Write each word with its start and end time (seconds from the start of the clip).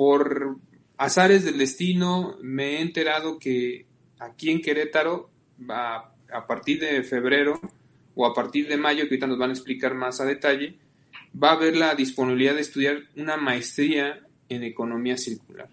por 0.00 0.56
azares 0.96 1.44
del 1.44 1.58
destino 1.58 2.38
me 2.40 2.76
he 2.76 2.80
enterado 2.80 3.38
que 3.38 3.84
aquí 4.18 4.48
en 4.48 4.62
Querétaro, 4.62 5.28
a, 5.68 6.14
partir 6.48 6.80
de 6.80 7.02
febrero 7.02 7.60
o 8.14 8.24
a 8.24 8.32
partir 8.32 8.66
de 8.66 8.78
mayo, 8.78 9.02
que 9.02 9.16
ahorita 9.16 9.26
nos 9.26 9.36
van 9.36 9.50
a 9.50 9.52
explicar 9.52 9.94
más 9.94 10.18
a 10.22 10.24
detalle, 10.24 10.78
va 11.36 11.50
a 11.50 11.52
haber 11.52 11.76
la 11.76 11.94
disponibilidad 11.94 12.54
de 12.54 12.62
estudiar 12.62 13.02
una 13.14 13.36
maestría 13.36 14.26
en 14.48 14.62
economía 14.62 15.18
circular. 15.18 15.68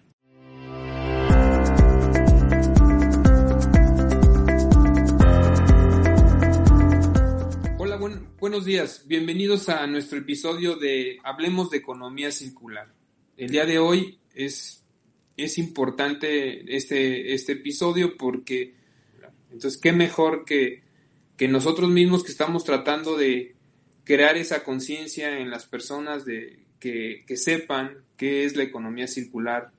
Hola, 7.78 7.98
buenos 8.38 8.66
días. 8.66 9.04
Bienvenidos 9.06 9.70
a 9.70 9.86
nuestro 9.86 10.18
episodio 10.18 10.76
de 10.76 11.18
Hablemos 11.24 11.70
de 11.70 11.78
Economía 11.78 12.30
Circular. 12.30 12.97
El 13.38 13.50
día 13.50 13.66
de 13.66 13.78
hoy 13.78 14.18
es, 14.34 14.84
es 15.36 15.58
importante 15.58 16.76
este, 16.76 17.34
este 17.34 17.52
episodio 17.52 18.16
porque, 18.16 18.74
entonces, 19.52 19.80
qué 19.80 19.92
mejor 19.92 20.44
que, 20.44 20.82
que 21.36 21.46
nosotros 21.46 21.88
mismos 21.88 22.24
que 22.24 22.32
estamos 22.32 22.64
tratando 22.64 23.16
de 23.16 23.54
crear 24.02 24.36
esa 24.36 24.64
conciencia 24.64 25.38
en 25.38 25.50
las 25.50 25.66
personas 25.66 26.24
de 26.24 26.64
que, 26.80 27.24
sepan 27.36 27.98
qué 28.16 28.44
es 28.44 28.56
la 28.56 28.64
economía 28.64 29.06
circular, 29.06 29.70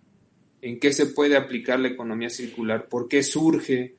en 0.62 0.80
qué 0.80 0.94
se 0.94 1.08
puede 1.08 1.36
aplicar 1.36 1.82
la 1.82 1.90
economía 1.90 2.30
circular, 2.30 2.88
por 2.88 3.10
qué 3.10 3.24
surge. 3.24 3.96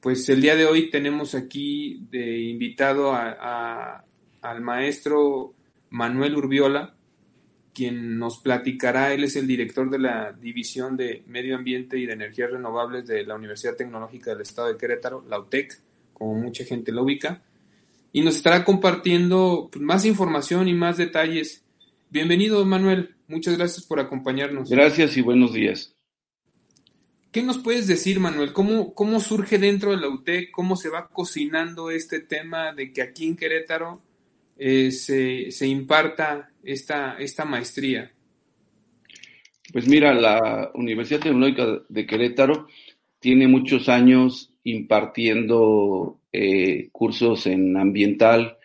Pues 0.00 0.28
el 0.28 0.40
día 0.40 0.56
de 0.56 0.66
hoy 0.66 0.90
tenemos 0.90 1.36
aquí 1.36 2.06
de 2.10 2.40
invitado 2.40 3.12
a, 3.12 4.04
al 4.40 4.60
maestro 4.62 5.54
Manuel 5.90 6.34
Urbiola, 6.34 6.96
quien 7.74 8.18
nos 8.18 8.38
platicará, 8.38 9.12
él 9.14 9.24
es 9.24 9.36
el 9.36 9.46
director 9.46 9.90
de 9.90 9.98
la 9.98 10.32
División 10.32 10.96
de 10.96 11.22
Medio 11.26 11.56
Ambiente 11.56 11.98
y 11.98 12.06
de 12.06 12.12
Energías 12.12 12.50
Renovables 12.50 13.06
de 13.06 13.24
la 13.24 13.36
Universidad 13.36 13.76
Tecnológica 13.76 14.30
del 14.30 14.42
Estado 14.42 14.68
de 14.68 14.76
Querétaro, 14.76 15.24
la 15.28 15.38
UTEC, 15.38 15.80
como 16.12 16.34
mucha 16.34 16.64
gente 16.64 16.92
lo 16.92 17.04
ubica 17.04 17.42
y 18.12 18.22
nos 18.22 18.36
estará 18.36 18.64
compartiendo 18.64 19.68
pues, 19.70 19.82
más 19.82 20.04
información 20.04 20.68
y 20.68 20.74
más 20.74 20.96
detalles. 20.96 21.64
Bienvenido, 22.10 22.64
Manuel. 22.64 23.14
Muchas 23.28 23.56
gracias 23.56 23.86
por 23.86 24.00
acompañarnos. 24.00 24.68
Gracias 24.68 25.16
y 25.16 25.20
buenos 25.20 25.52
días. 25.52 25.94
¿Qué 27.30 27.42
nos 27.42 27.58
puedes 27.58 27.86
decir, 27.86 28.18
Manuel? 28.18 28.52
¿Cómo, 28.52 28.92
cómo 28.92 29.20
surge 29.20 29.58
dentro 29.58 29.92
de 29.92 29.98
la 29.98 30.08
UTEC? 30.08 30.50
¿Cómo 30.50 30.74
se 30.74 30.88
va 30.88 31.08
cocinando 31.08 31.90
este 31.92 32.18
tema 32.20 32.72
de 32.72 32.92
que 32.92 33.02
aquí 33.02 33.28
en 33.28 33.36
Querétaro 33.36 34.02
eh, 34.62 34.90
se, 34.90 35.50
se, 35.50 35.66
imparta 35.66 36.50
esta, 36.62 37.16
esta 37.18 37.46
maestría? 37.46 38.12
Pues 39.72 39.88
mira, 39.88 40.12
la 40.12 40.70
Universidad 40.74 41.20
Tecnológica 41.20 41.80
de 41.88 42.06
Querétaro 42.06 42.66
tiene 43.20 43.48
muchos 43.48 43.88
años 43.88 44.52
impartiendo 44.62 46.20
eh, 46.30 46.90
cursos 46.92 47.46
en 47.46 47.74
ambiental, 47.78 48.58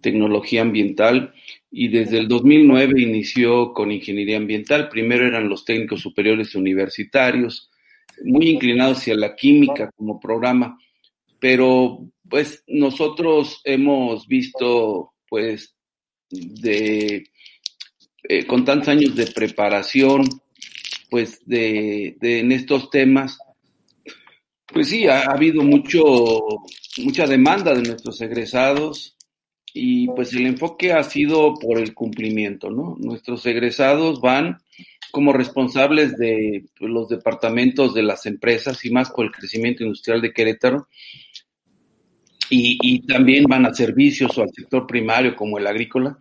tecnología 0.00 0.62
ambiental, 0.62 1.34
y 1.68 1.88
desde 1.88 2.18
el 2.18 2.28
2009 2.28 3.02
inició 3.02 3.72
con 3.72 3.90
ingeniería 3.90 4.36
ambiental. 4.36 4.88
Primero 4.88 5.26
eran 5.26 5.48
los 5.48 5.64
técnicos 5.64 6.00
superiores 6.00 6.54
universitarios, 6.54 7.72
muy 8.22 8.50
inclinados 8.50 8.98
hacia 8.98 9.16
la 9.16 9.34
química 9.34 9.90
como 9.96 10.20
programa, 10.20 10.78
pero 11.40 12.06
pues 12.28 12.62
nosotros 12.68 13.60
hemos 13.64 14.28
visto 14.28 15.13
pues 15.34 15.74
de 16.30 17.24
eh, 18.28 18.46
con 18.46 18.64
tantos 18.64 18.88
años 18.88 19.14
de 19.14 19.26
preparación 19.26 20.24
pues 21.10 21.40
de, 21.44 22.16
de 22.20 22.40
en 22.40 22.52
estos 22.52 22.90
temas 22.90 23.38
pues 24.74 24.88
sí, 24.88 25.06
ha, 25.06 25.22
habido 25.26 25.62
mucho, 25.62 26.02
mucha 26.98 27.26
demanda 27.26 27.74
de 27.74 27.82
nuestros 27.82 28.20
egresados 28.20 29.16
y 29.72 30.08
pues 30.08 30.32
el 30.32 30.46
enfoque 30.46 30.92
ha 30.92 31.02
sido 31.04 31.54
por 31.54 31.78
el 31.78 31.94
cumplimiento, 31.94 32.70
¿no? 32.70 32.96
Nuestros 32.98 33.46
egresados 33.46 34.20
van 34.20 34.58
como 35.12 35.32
responsables 35.32 36.16
de 36.16 36.64
pues, 36.76 36.90
los 36.90 37.08
departamentos 37.08 37.94
de 37.94 38.02
las 38.02 38.26
empresas 38.26 38.84
y 38.84 38.90
más 38.90 39.10
por 39.10 39.26
el 39.26 39.30
crecimiento 39.30 39.84
industrial 39.84 40.20
de 40.20 40.32
Querétaro. 40.32 40.88
Y, 42.50 42.78
y, 42.82 43.06
también 43.06 43.44
van 43.44 43.66
a 43.66 43.74
servicios 43.74 44.36
o 44.36 44.42
al 44.42 44.50
sector 44.54 44.86
primario 44.86 45.34
como 45.34 45.58
el 45.58 45.66
agrícola, 45.66 46.16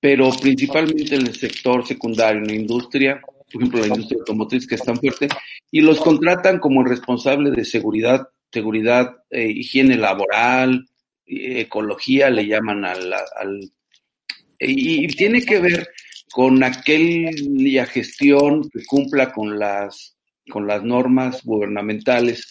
pero 0.00 0.30
principalmente 0.30 1.16
en 1.16 1.26
el 1.26 1.34
sector 1.34 1.86
secundario, 1.86 2.40
en 2.40 2.46
la 2.46 2.54
industria, 2.54 3.20
por 3.20 3.62
ejemplo, 3.62 3.80
la 3.80 3.88
industria 3.88 4.20
automotriz 4.20 4.66
que 4.66 4.76
es 4.76 4.82
tan 4.82 4.96
fuerte, 4.96 5.28
y 5.70 5.80
los 5.80 6.00
contratan 6.00 6.58
como 6.58 6.84
responsable 6.84 7.50
de 7.50 7.64
seguridad, 7.64 8.28
seguridad, 8.52 9.16
eh, 9.30 9.50
higiene 9.50 9.96
laboral, 9.96 10.86
ecología, 11.26 12.30
le 12.30 12.46
llaman 12.46 12.84
al, 12.84 13.12
al 13.12 13.72
y, 14.58 15.06
tiene 15.08 15.42
que 15.42 15.60
ver 15.60 15.88
con 16.30 16.62
aquella 16.62 17.86
gestión 17.86 18.68
que 18.70 18.84
cumpla 18.84 19.32
con 19.32 19.58
las, 19.58 20.16
con 20.50 20.66
las 20.66 20.82
normas 20.82 21.42
gubernamentales 21.44 22.46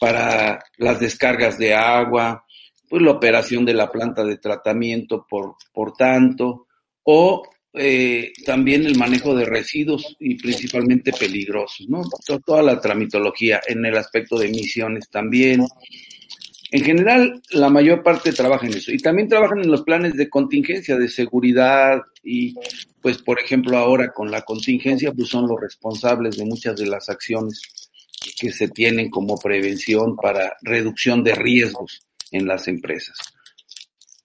para 0.00 0.62
las 0.76 1.00
descargas 1.00 1.58
de 1.58 1.74
agua, 1.74 2.44
pues 2.88 3.02
la 3.02 3.12
operación 3.12 3.64
de 3.64 3.74
la 3.74 3.90
planta 3.90 4.24
de 4.24 4.38
tratamiento 4.38 5.26
por, 5.28 5.56
por 5.72 5.94
tanto, 5.94 6.66
o 7.02 7.42
eh, 7.76 8.32
también 8.46 8.86
el 8.86 8.96
manejo 8.96 9.34
de 9.34 9.44
residuos 9.44 10.16
y 10.20 10.36
principalmente 10.36 11.12
peligrosos, 11.12 11.88
¿no? 11.88 12.02
Toda 12.46 12.62
la 12.62 12.80
tramitología 12.80 13.60
en 13.66 13.84
el 13.84 13.96
aspecto 13.96 14.38
de 14.38 14.46
emisiones 14.46 15.08
también. 15.10 15.66
En 16.70 16.84
general, 16.84 17.42
la 17.50 17.68
mayor 17.68 18.02
parte 18.02 18.32
trabaja 18.32 18.66
en 18.66 18.74
eso. 18.74 18.92
Y 18.92 18.98
también 18.98 19.28
trabajan 19.28 19.58
en 19.58 19.70
los 19.70 19.82
planes 19.82 20.14
de 20.14 20.30
contingencia, 20.30 20.96
de 20.96 21.08
seguridad 21.08 22.00
y, 22.22 22.54
pues, 23.00 23.18
por 23.18 23.40
ejemplo, 23.40 23.76
ahora 23.76 24.12
con 24.12 24.30
la 24.30 24.42
contingencia, 24.42 25.12
pues 25.12 25.28
son 25.28 25.48
los 25.48 25.60
responsables 25.60 26.36
de 26.36 26.44
muchas 26.44 26.76
de 26.76 26.86
las 26.86 27.08
acciones 27.08 27.60
que 28.38 28.52
se 28.52 28.68
tienen 28.68 29.10
como 29.10 29.36
prevención 29.36 30.16
para 30.16 30.56
reducción 30.62 31.24
de 31.24 31.34
riesgos 31.34 32.06
en 32.34 32.46
las 32.46 32.68
empresas. 32.68 33.16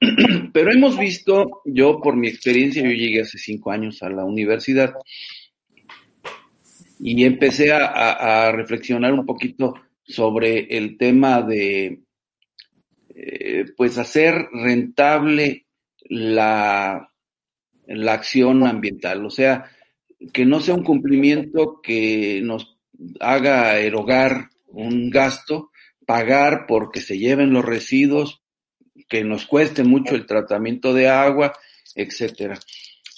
Pero 0.53 0.72
hemos 0.72 0.97
visto, 0.97 1.62
yo 1.66 2.00
por 2.02 2.16
mi 2.16 2.28
experiencia, 2.28 2.81
yo 2.81 2.90
llegué 2.90 3.22
hace 3.22 3.38
cinco 3.38 3.72
años 3.72 4.02
a 4.02 4.09
la 4.09 4.24
universidad 4.25 4.94
y 7.00 7.24
empecé 7.24 7.72
a, 7.72 8.52
reflexionar 8.52 9.14
un 9.14 9.25
poquito 9.25 9.75
sobre 10.03 10.75
el 10.78 10.98
tema 10.98 11.42
de, 11.42 12.02
eh, 13.16 13.66
pues, 13.78 13.98
hacer 13.98 14.48
rentable 14.52 15.66
la, 16.09 17.09
la 17.88 18.14
acción 18.14 18.66
ambiental. 18.66 19.25
O 19.25 19.30
sea, 19.30 19.66
que 20.34 20.46
no 20.46 20.59
sea 20.59 20.75
un 20.75 20.84
cumplimiento 20.84 21.80
que 21.81 22.42
nos 22.44 22.78
haga 23.19 23.80
erogar 23.80 24.50
un 24.68 25.09
gasto, 25.09 25.72
pagar 26.09 26.66
porque 26.68 27.02
se 27.02 27.20
lleven 27.20 27.53
los 27.53 27.64
residuos, 27.64 28.42
que 29.08 29.24
nos 29.24 29.46
cueste 29.46 29.84
mucho 29.84 30.16
el 30.16 30.25
tratamiento 30.25 30.92
de 30.92 31.08
agua, 31.08 31.53
etcétera. 31.94 32.58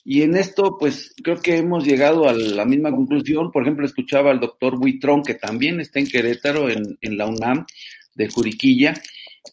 Y 0.03 0.24
en 0.24 0.35
esto, 0.35 0.75
pues 0.78 1.16
creo 1.24 1.41
que 1.41 1.56
hemos 1.56 1.85
llegado 1.85 2.28
a 2.28 2.34
la 2.34 2.66
misma 2.66 2.91
conclusión. 2.91 3.50
Por 3.50 3.62
ejemplo, 3.62 3.85
escuchaba 3.85 4.31
al 4.31 4.41
doctor 4.41 4.78
Buitrón, 4.78 5.24
que 5.24 5.35
también 5.35 5.80
está 5.80 6.01
en 6.01 6.07
Querétaro, 6.07 6.69
en, 6.69 6.97
en 7.00 7.18
la 7.18 7.28
UNAM 7.28 7.66
de 8.13 8.28
Juriquilla, 8.28 8.94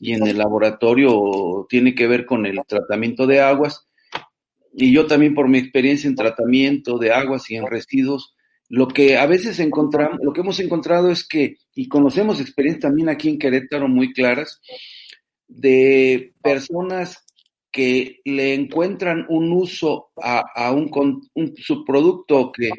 y 0.00 0.14
en 0.14 0.26
el 0.26 0.36
laboratorio 0.36 1.64
tiene 1.68 1.94
que 1.94 2.08
ver 2.08 2.26
con 2.26 2.44
el 2.44 2.58
tratamiento 2.66 3.28
de 3.28 3.40
aguas. 3.40 3.86
Y 4.74 4.92
yo 4.92 5.06
también 5.06 5.36
por 5.36 5.48
mi 5.48 5.58
experiencia 5.58 6.08
en 6.08 6.16
tratamiento 6.16 6.98
de 6.98 7.12
aguas 7.12 7.48
y 7.52 7.54
en 7.54 7.68
residuos, 7.68 8.34
lo 8.68 8.88
que 8.88 9.16
a 9.16 9.26
veces 9.26 9.58
encontramos, 9.60 10.18
lo 10.22 10.32
que 10.32 10.40
hemos 10.40 10.60
encontrado 10.60 11.10
es 11.10 11.26
que, 11.26 11.56
y 11.74 11.88
conocemos 11.88 12.40
experiencias 12.40 12.82
también 12.82 13.08
aquí 13.08 13.28
en 13.28 13.38
Querétaro 13.38 13.88
muy 13.88 14.12
claras, 14.12 14.60
de 15.46 16.34
personas 16.42 17.24
que 17.70 18.20
le 18.24 18.54
encuentran 18.54 19.26
un 19.28 19.52
uso 19.52 20.10
a, 20.16 20.72
un, 20.72 20.90
un, 21.34 21.56
subproducto 21.56 22.50
que, 22.52 22.70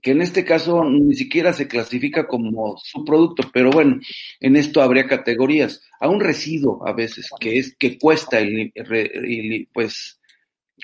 que 0.00 0.10
en 0.12 0.22
este 0.22 0.44
caso 0.44 0.84
ni 0.84 1.14
siquiera 1.14 1.52
se 1.52 1.68
clasifica 1.68 2.26
como 2.26 2.76
subproducto, 2.78 3.50
pero 3.52 3.70
bueno, 3.70 4.00
en 4.40 4.56
esto 4.56 4.82
habría 4.82 5.06
categorías, 5.06 5.82
a 6.00 6.08
un 6.08 6.20
residuo 6.20 6.86
a 6.86 6.92
veces, 6.92 7.28
que 7.40 7.58
es 7.58 7.76
que 7.76 7.98
cuesta 7.98 8.38
pues 9.72 10.20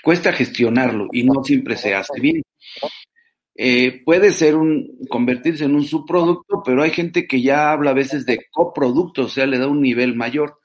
cuesta 0.03 0.33
gestionarlo 0.33 1.07
y 1.11 1.23
no 1.23 1.43
siempre 1.43 1.77
se 1.77 1.93
hace 1.93 2.19
bien. 2.19 2.41
Eh, 3.55 4.01
puede 4.05 4.31
ser 4.31 4.55
un 4.55 4.97
convertirse 5.09 5.65
en 5.65 5.75
un 5.75 5.83
subproducto, 5.83 6.63
pero 6.65 6.83
hay 6.83 6.91
gente 6.91 7.27
que 7.27 7.41
ya 7.41 7.71
habla 7.71 7.91
a 7.91 7.95
veces 7.95 8.25
de 8.25 8.45
coproducto, 8.49 9.23
o 9.23 9.29
sea, 9.29 9.45
le 9.45 9.57
da 9.57 9.67
un 9.67 9.81
nivel 9.81 10.15
mayor. 10.15 10.59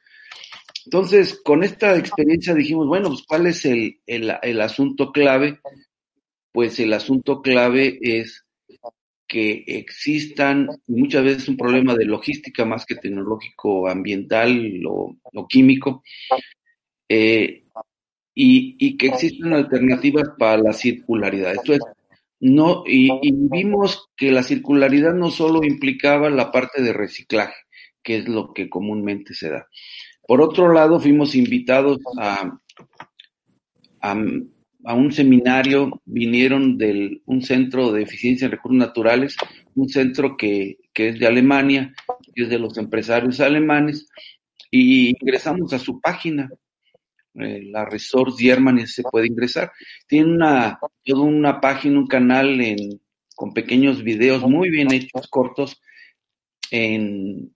Entonces, 0.85 1.41
con 1.43 1.65
esta 1.65 1.97
experiencia 1.97 2.55
dijimos, 2.55 2.87
bueno, 2.87 3.09
pues 3.09 3.25
¿cuál 3.27 3.49
es 3.49 3.65
el, 3.65 3.99
el, 4.07 4.61
asunto 4.61 5.11
clave? 5.11 5.59
Pues 6.53 6.79
el 6.79 6.93
asunto 6.93 7.43
clave 7.43 7.99
es 8.01 8.45
que 9.27 9.65
existan 9.67 10.69
muchas 10.87 11.25
veces 11.25 11.49
un 11.49 11.57
problema 11.57 11.97
de 11.97 12.05
logística 12.05 12.65
más 12.65 12.87
que 12.87 12.95
tecnológico, 12.95 13.89
ambiental 13.89 14.81
o, 14.87 15.17
químico, 15.49 16.05
eh, 17.09 17.65
y, 18.33 18.97
que 18.97 19.09
existen 19.09 19.53
alternativas 19.53 20.31
para 20.39 20.59
la 20.59 20.73
circularidad. 20.73 21.55
Esto 21.55 21.73
es, 21.73 21.81
no, 22.41 22.85
y, 22.87 23.11
vimos 23.33 24.11
que 24.17 24.31
la 24.31 24.43
circularidad 24.43 25.15
no 25.15 25.31
solo 25.31 25.65
implicaba 25.65 26.29
la 26.29 26.51
parte 26.51 26.83
de 26.83 26.93
reciclaje, 26.93 27.57
que 28.03 28.19
es 28.19 28.29
lo 28.29 28.53
que 28.53 28.69
comúnmente 28.69 29.35
se 29.35 29.51
da. 29.51 29.67
Por 30.27 30.41
otro 30.41 30.73
lado, 30.73 31.01
fuimos 31.01 31.35
invitados 31.35 31.99
a, 32.19 32.59
a, 34.01 34.15
un 34.95 35.13
seminario, 35.13 36.03
vinieron 36.05 36.77
de 36.77 37.23
un 37.25 37.43
centro 37.43 37.93
de 37.93 38.03
eficiencia 38.03 38.47
en 38.47 38.53
recursos 38.53 38.79
naturales, 38.79 39.37
un 39.75 39.89
centro 39.89 40.37
que, 40.37 40.77
que 40.93 41.09
es 41.09 41.19
de 41.19 41.27
Alemania, 41.27 41.95
que 42.35 42.43
es 42.43 42.49
de 42.51 42.59
los 42.59 42.77
empresarios 42.77 43.41
alemanes, 43.41 44.09
y 44.71 45.11
ingresamos 45.21 45.73
a 45.73 45.79
su 45.79 46.01
página 46.01 46.51
eh, 47.39 47.63
la 47.65 47.85
Resource 47.85 48.43
Germany 48.43 48.87
se 48.87 49.03
puede 49.03 49.27
ingresar. 49.27 49.73
Tiene 50.07 50.33
una, 50.33 50.79
toda 51.05 51.23
una 51.23 51.61
página, 51.61 51.99
un 51.99 52.07
canal 52.07 52.61
en, 52.61 53.01
con 53.35 53.53
pequeños 53.53 54.03
videos 54.03 54.43
muy 54.43 54.71
bien 54.71 54.93
hechos, 54.93 55.29
cortos, 55.29 55.81
en, 56.71 57.55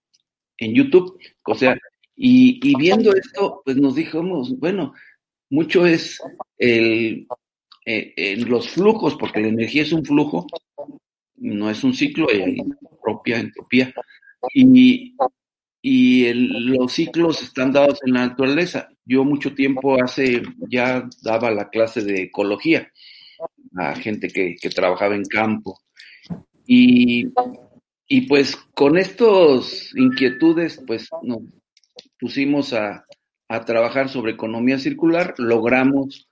en 0.59 0.75
YouTube. 0.75 1.19
O 1.45 1.55
sea, 1.55 1.77
y, 2.15 2.61
y, 2.63 2.77
viendo 2.77 3.15
esto, 3.15 3.63
pues 3.65 3.77
nos 3.77 3.95
dijimos, 3.95 4.59
bueno, 4.59 4.93
mucho 5.49 5.87
es 5.87 6.21
el, 6.59 7.27
eh, 7.87 8.37
los 8.47 8.69
flujos, 8.69 9.17
porque 9.17 9.41
la 9.41 9.49
energía 9.49 9.83
es 9.83 9.93
un 9.93 10.05
flujo, 10.05 10.47
no 11.37 11.71
es 11.71 11.83
un 11.83 11.95
ciclo, 11.95 12.29
hay 12.29 12.59
propia 13.03 13.41
entropía. 13.41 13.93
Y, 14.55 15.17
y 15.83 16.33
los 16.33 16.93
ciclos 16.93 17.43
están 17.43 17.73
dados 17.73 17.99
en 18.05 18.15
la 18.15 18.27
naturaleza. 18.27 18.91
Yo 19.05 19.25
mucho 19.25 19.55
tiempo 19.55 20.03
hace 20.03 20.43
ya 20.69 21.09
daba 21.23 21.51
la 21.51 21.71
clase 21.71 22.03
de 22.03 22.25
ecología 22.25 22.91
a 23.77 23.95
gente 23.95 24.29
que, 24.29 24.57
trabajaba 24.75 25.15
en 25.15 25.25
campo. 25.25 25.81
Y, 26.67 27.29
y 28.07 28.21
pues 28.23 28.57
con 28.75 28.99
estas 28.99 29.95
inquietudes, 29.97 30.83
pues 30.87 31.09
nos 31.23 31.43
pusimos 32.19 32.73
a, 32.73 33.05
a 33.51 33.65
trabajar 33.65 34.09
sobre 34.09 34.33
economía 34.33 34.79
circular, 34.79 35.35
logramos 35.39 36.29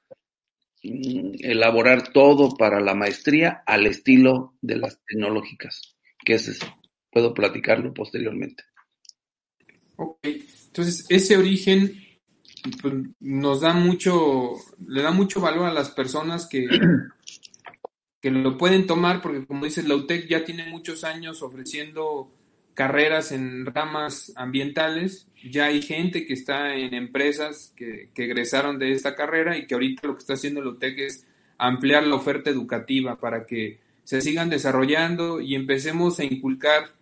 mm, 0.85 1.37
elaborar 1.41 2.13
todo 2.13 2.55
para 2.57 2.81
la 2.81 2.95
maestría 2.95 3.63
al 3.67 3.87
estilo 3.87 4.55
de 4.61 4.77
las 4.77 5.01
tecnológicas, 5.05 5.97
que 6.25 6.35
es, 6.35 6.61
puedo 7.11 7.35
platicarlo 7.35 7.93
posteriormente. 7.93 8.63
Ok, 10.01 10.21
entonces 10.69 11.07
ese 11.09 11.37
origen 11.37 11.93
pues, 12.81 12.95
nos 13.19 13.63
da 13.63 13.73
mucho, 13.73 14.53
le 14.87 15.03
da 15.03 15.11
mucho 15.11 15.41
valor 15.41 15.67
a 15.67 15.75
las 15.75 15.91
personas 15.91 16.47
que, 16.47 16.69
que 18.23 18.31
lo 18.31 18.57
pueden 18.57 18.87
tomar, 18.87 19.21
porque 19.21 19.45
como 19.45 19.65
dice 19.65 19.83
la 19.83 19.97
UTEC 19.97 20.29
ya 20.29 20.45
tiene 20.45 20.71
muchos 20.71 21.03
años 21.03 21.43
ofreciendo 21.43 22.33
carreras 22.75 23.33
en 23.33 23.67
ramas 23.67 24.33
ambientales, 24.37 25.27
ya 25.51 25.65
hay 25.65 25.83
gente 25.83 26.27
que 26.27 26.35
está 26.35 26.77
en 26.77 26.95
empresas 26.95 27.73
que, 27.77 28.11
que 28.15 28.27
egresaron 28.27 28.79
de 28.79 28.93
esta 28.93 29.17
carrera 29.17 29.59
y 29.59 29.67
que 29.67 29.75
ahorita 29.75 30.07
lo 30.07 30.15
que 30.15 30.21
está 30.21 30.35
haciendo 30.35 30.63
la 30.63 30.71
UTEC 30.71 30.99
es 31.01 31.27
ampliar 31.59 32.07
la 32.07 32.15
oferta 32.15 32.51
educativa 32.51 33.19
para 33.19 33.47
que 33.47 33.81
se 34.05 34.21
sigan 34.21 34.49
desarrollando 34.49 35.41
y 35.41 35.57
empecemos 35.57 36.21
a 36.21 36.25
inculcar 36.25 36.93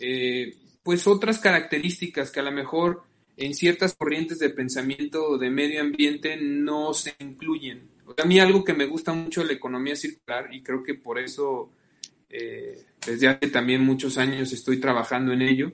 eh, 0.00 0.54
pues 0.86 1.08
otras 1.08 1.40
características 1.40 2.30
que 2.30 2.38
a 2.38 2.44
lo 2.44 2.52
mejor 2.52 3.02
en 3.36 3.54
ciertas 3.54 3.96
corrientes 3.96 4.38
de 4.38 4.50
pensamiento 4.50 5.36
de 5.36 5.50
medio 5.50 5.80
ambiente 5.80 6.36
no 6.36 6.94
se 6.94 7.12
incluyen. 7.18 7.90
A 8.16 8.24
mí 8.24 8.38
algo 8.38 8.62
que 8.62 8.72
me 8.72 8.86
gusta 8.86 9.12
mucho 9.12 9.42
la 9.42 9.52
economía 9.52 9.96
circular 9.96 10.54
y 10.54 10.62
creo 10.62 10.84
que 10.84 10.94
por 10.94 11.18
eso 11.18 11.72
eh, 12.30 12.86
desde 13.04 13.26
hace 13.26 13.48
también 13.48 13.82
muchos 13.82 14.16
años 14.16 14.52
estoy 14.52 14.78
trabajando 14.78 15.32
en 15.32 15.42
ello, 15.42 15.72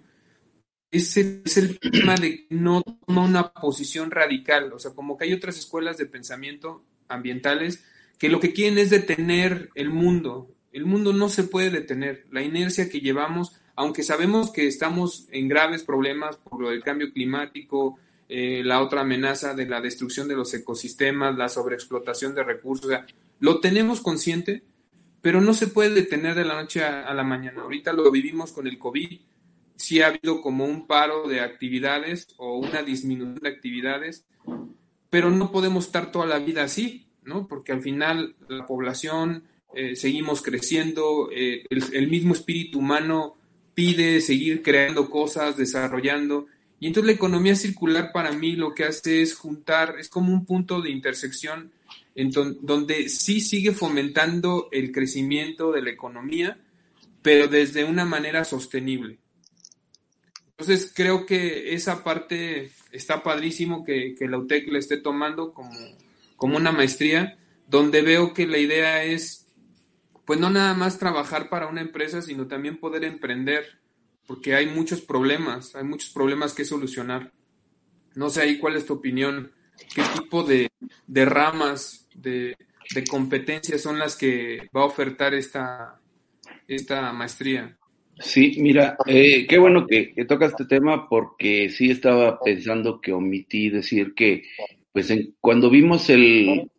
es 0.90 1.14
el, 1.18 1.42
es 1.44 1.58
el 1.58 1.78
tema 1.78 2.14
de 2.14 2.46
no 2.48 2.80
tomar 2.80 3.28
una 3.28 3.52
posición 3.52 4.10
radical, 4.10 4.72
o 4.72 4.78
sea, 4.78 4.92
como 4.92 5.18
que 5.18 5.26
hay 5.26 5.34
otras 5.34 5.58
escuelas 5.58 5.98
de 5.98 6.06
pensamiento 6.06 6.86
ambientales 7.08 7.84
que 8.18 8.30
lo 8.30 8.40
que 8.40 8.54
quieren 8.54 8.78
es 8.78 8.88
detener 8.88 9.68
el 9.74 9.90
mundo. 9.90 10.54
El 10.72 10.86
mundo 10.86 11.12
no 11.12 11.28
se 11.28 11.44
puede 11.44 11.68
detener. 11.68 12.24
La 12.30 12.40
inercia 12.40 12.88
que 12.88 13.00
llevamos 13.00 13.52
aunque 13.74 14.02
sabemos 14.02 14.50
que 14.50 14.66
estamos 14.66 15.26
en 15.30 15.48
graves 15.48 15.82
problemas 15.82 16.36
por 16.36 16.60
lo 16.60 16.70
del 16.70 16.82
cambio 16.82 17.12
climático, 17.12 17.98
eh, 18.28 18.62
la 18.64 18.80
otra 18.82 19.02
amenaza 19.02 19.54
de 19.54 19.66
la 19.66 19.80
destrucción 19.80 20.28
de 20.28 20.36
los 20.36 20.54
ecosistemas, 20.54 21.36
la 21.36 21.48
sobreexplotación 21.48 22.34
de 22.34 22.44
recursos, 22.44 22.90
lo 23.40 23.60
tenemos 23.60 24.00
consciente, 24.00 24.62
pero 25.20 25.40
no 25.40 25.54
se 25.54 25.66
puede 25.66 25.90
detener 25.90 26.34
de 26.34 26.44
la 26.44 26.54
noche 26.54 26.84
a, 26.84 27.12
la 27.14 27.24
mañana. 27.24 27.62
Ahorita 27.62 27.92
lo 27.92 28.10
vivimos 28.10 28.52
con 28.52 28.66
el 28.66 28.78
COVID, 28.78 29.20
sí 29.76 30.00
ha 30.00 30.08
habido 30.08 30.40
como 30.40 30.64
un 30.64 30.86
paro 30.86 31.28
de 31.28 31.40
actividades 31.40 32.28
o 32.36 32.58
una 32.58 32.82
disminución 32.82 33.40
de 33.40 33.48
actividades, 33.48 34.24
pero 35.10 35.30
no 35.30 35.52
podemos 35.52 35.86
estar 35.86 36.10
toda 36.10 36.26
la 36.26 36.38
vida 36.38 36.64
así, 36.64 37.06
¿no? 37.24 37.46
Porque 37.46 37.72
al 37.72 37.82
final 37.82 38.34
la 38.48 38.66
población, 38.66 39.44
eh, 39.74 39.94
seguimos 39.96 40.42
creciendo, 40.42 41.28
eh, 41.32 41.64
el, 41.70 42.08
mismo 42.08 42.34
espíritu 42.34 42.78
humano 42.78 43.36
pide 43.74 44.20
seguir 44.20 44.62
creando 44.62 45.10
cosas, 45.10 45.56
desarrollando. 45.56 46.46
Y 46.80 46.88
entonces 46.88 47.06
la 47.06 47.12
economía 47.12 47.54
circular 47.54 48.10
para 48.12 48.32
mí 48.32 48.56
lo 48.56 48.74
que 48.74 48.84
hace 48.84 49.22
es 49.22 49.34
juntar, 49.34 49.96
es 49.98 50.08
como 50.08 50.32
un 50.32 50.44
punto 50.44 50.80
de 50.80 50.90
intersección 50.90 51.72
en 52.14 52.30
donde 52.30 53.08
sí 53.08 53.40
sigue 53.40 53.72
fomentando 53.72 54.68
el 54.72 54.92
crecimiento 54.92 55.72
de 55.72 55.82
la 55.82 55.90
economía, 55.90 56.58
pero 57.22 57.48
desde 57.48 57.84
una 57.84 58.04
manera 58.04 58.44
sostenible. 58.44 59.18
Entonces 60.58 60.92
creo 60.94 61.24
que 61.24 61.74
esa 61.74 62.04
parte 62.04 62.70
está 62.90 63.22
padrísimo 63.22 63.84
que, 63.84 64.14
que 64.18 64.28
la 64.28 64.38
UTEC 64.38 64.68
la 64.70 64.78
esté 64.78 64.98
tomando 64.98 65.52
como, 65.54 65.72
como 66.36 66.56
una 66.56 66.72
maestría, 66.72 67.38
donde 67.66 68.02
veo 68.02 68.34
que 68.34 68.46
la 68.46 68.58
idea 68.58 69.02
es 69.04 69.41
pues 70.24 70.38
no 70.38 70.50
nada 70.50 70.74
más 70.74 70.98
trabajar 70.98 71.48
para 71.48 71.66
una 71.66 71.80
empresa, 71.80 72.22
sino 72.22 72.46
también 72.46 72.78
poder 72.78 73.04
emprender, 73.04 73.64
porque 74.26 74.54
hay 74.54 74.66
muchos 74.66 75.00
problemas, 75.00 75.74
hay 75.74 75.84
muchos 75.84 76.10
problemas 76.10 76.54
que 76.54 76.64
solucionar. 76.64 77.32
No 78.14 78.30
sé 78.30 78.42
ahí 78.42 78.58
cuál 78.58 78.76
es 78.76 78.86
tu 78.86 78.94
opinión, 78.94 79.52
qué 79.94 80.02
tipo 80.14 80.44
de, 80.44 80.70
ramas, 81.24 82.08
de, 82.14 82.56
competencias 83.10 83.80
son 83.80 83.98
las 83.98 84.16
que 84.16 84.68
va 84.76 84.82
a 84.82 84.86
ofertar 84.86 85.34
esta, 85.34 86.00
esta 86.68 87.12
maestría. 87.12 87.76
Sí, 88.20 88.56
mira, 88.58 88.96
eh, 89.06 89.46
qué 89.48 89.58
bueno 89.58 89.86
que, 89.86 90.14
toca 90.28 90.46
este 90.46 90.66
tema 90.66 91.08
porque 91.08 91.70
sí 91.70 91.90
estaba 91.90 92.38
pensando 92.38 93.00
que 93.00 93.12
omití 93.12 93.70
decir 93.70 94.14
que, 94.14 94.44
pues 94.92 95.12
cuando 95.40 95.70
vimos 95.70 96.08
el, 96.10 96.70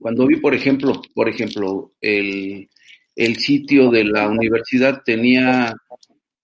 cuando 0.00 0.26
vi, 0.26 0.36
por 0.36 0.54
ejemplo, 0.54 1.00
por 1.14 1.28
ejemplo, 1.28 1.92
el, 2.00 2.68
el 3.20 3.36
sitio 3.36 3.90
de 3.90 4.04
la 4.04 4.30
universidad 4.30 5.02
tenía, 5.04 5.76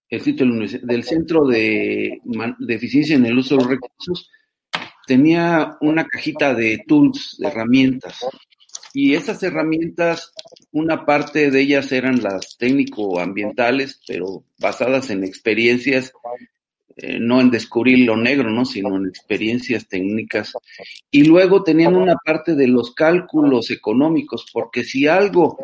el 0.09 0.21
sitio 0.21 0.45
del 0.83 1.03
Centro 1.03 1.47
de, 1.47 2.21
Eficiencia 2.67 3.15
en 3.15 3.25
el 3.25 3.39
Uso 3.39 3.55
de 3.55 3.63
los 3.63 3.71
Recursos, 3.71 4.29
tenía 5.07 5.75
una 5.81 6.05
cajita 6.05 6.53
de 6.53 6.83
tools, 6.87 7.37
de 7.39 7.47
herramientas. 7.47 8.23
Y 8.93 9.15
esas 9.15 9.41
herramientas, 9.41 10.31
una 10.71 11.03
parte 11.03 11.49
de 11.49 11.61
ellas 11.61 11.91
eran 11.91 12.21
las 12.21 12.57
técnico-ambientales, 12.59 13.99
pero 14.07 14.43
basadas 14.59 15.09
en 15.09 15.23
experiencias, 15.23 16.13
eh, 16.95 17.17
no 17.19 17.41
en 17.41 17.49
descubrir 17.49 18.05
lo 18.05 18.15
negro, 18.17 18.51
¿no? 18.51 18.65
sino 18.65 18.95
en 18.97 19.07
experiencias 19.07 19.87
técnicas. 19.87 20.53
Y 21.09 21.23
luego 21.23 21.63
tenían 21.63 21.95
una 21.95 22.17
parte 22.23 22.53
de 22.53 22.67
los 22.67 22.93
cálculos 22.93 23.71
económicos, 23.71 24.45
porque 24.53 24.83
si 24.83 25.07
algo 25.07 25.57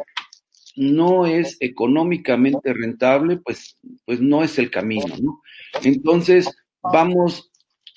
no 0.75 1.25
es 1.25 1.57
económicamente 1.59 2.73
rentable, 2.73 3.37
pues, 3.37 3.77
pues 4.05 4.19
no 4.19 4.43
es 4.43 4.57
el 4.57 4.71
camino, 4.71 5.15
¿no? 5.21 5.41
Entonces, 5.83 6.49
vamos 6.81 7.51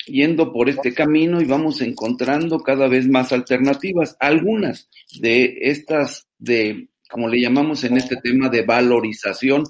yendo 0.05 0.51
por 0.51 0.69
este 0.69 0.93
camino 0.93 1.41
y 1.41 1.45
vamos 1.45 1.81
encontrando 1.81 2.59
cada 2.59 2.87
vez 2.87 3.07
más 3.07 3.31
alternativas. 3.33 4.15
Algunas 4.19 4.89
de 5.19 5.57
estas, 5.61 6.27
de, 6.37 6.89
como 7.09 7.27
le 7.27 7.41
llamamos 7.41 7.83
en 7.83 7.97
este 7.97 8.17
tema 8.17 8.49
de 8.49 8.63
valorización, 8.63 9.63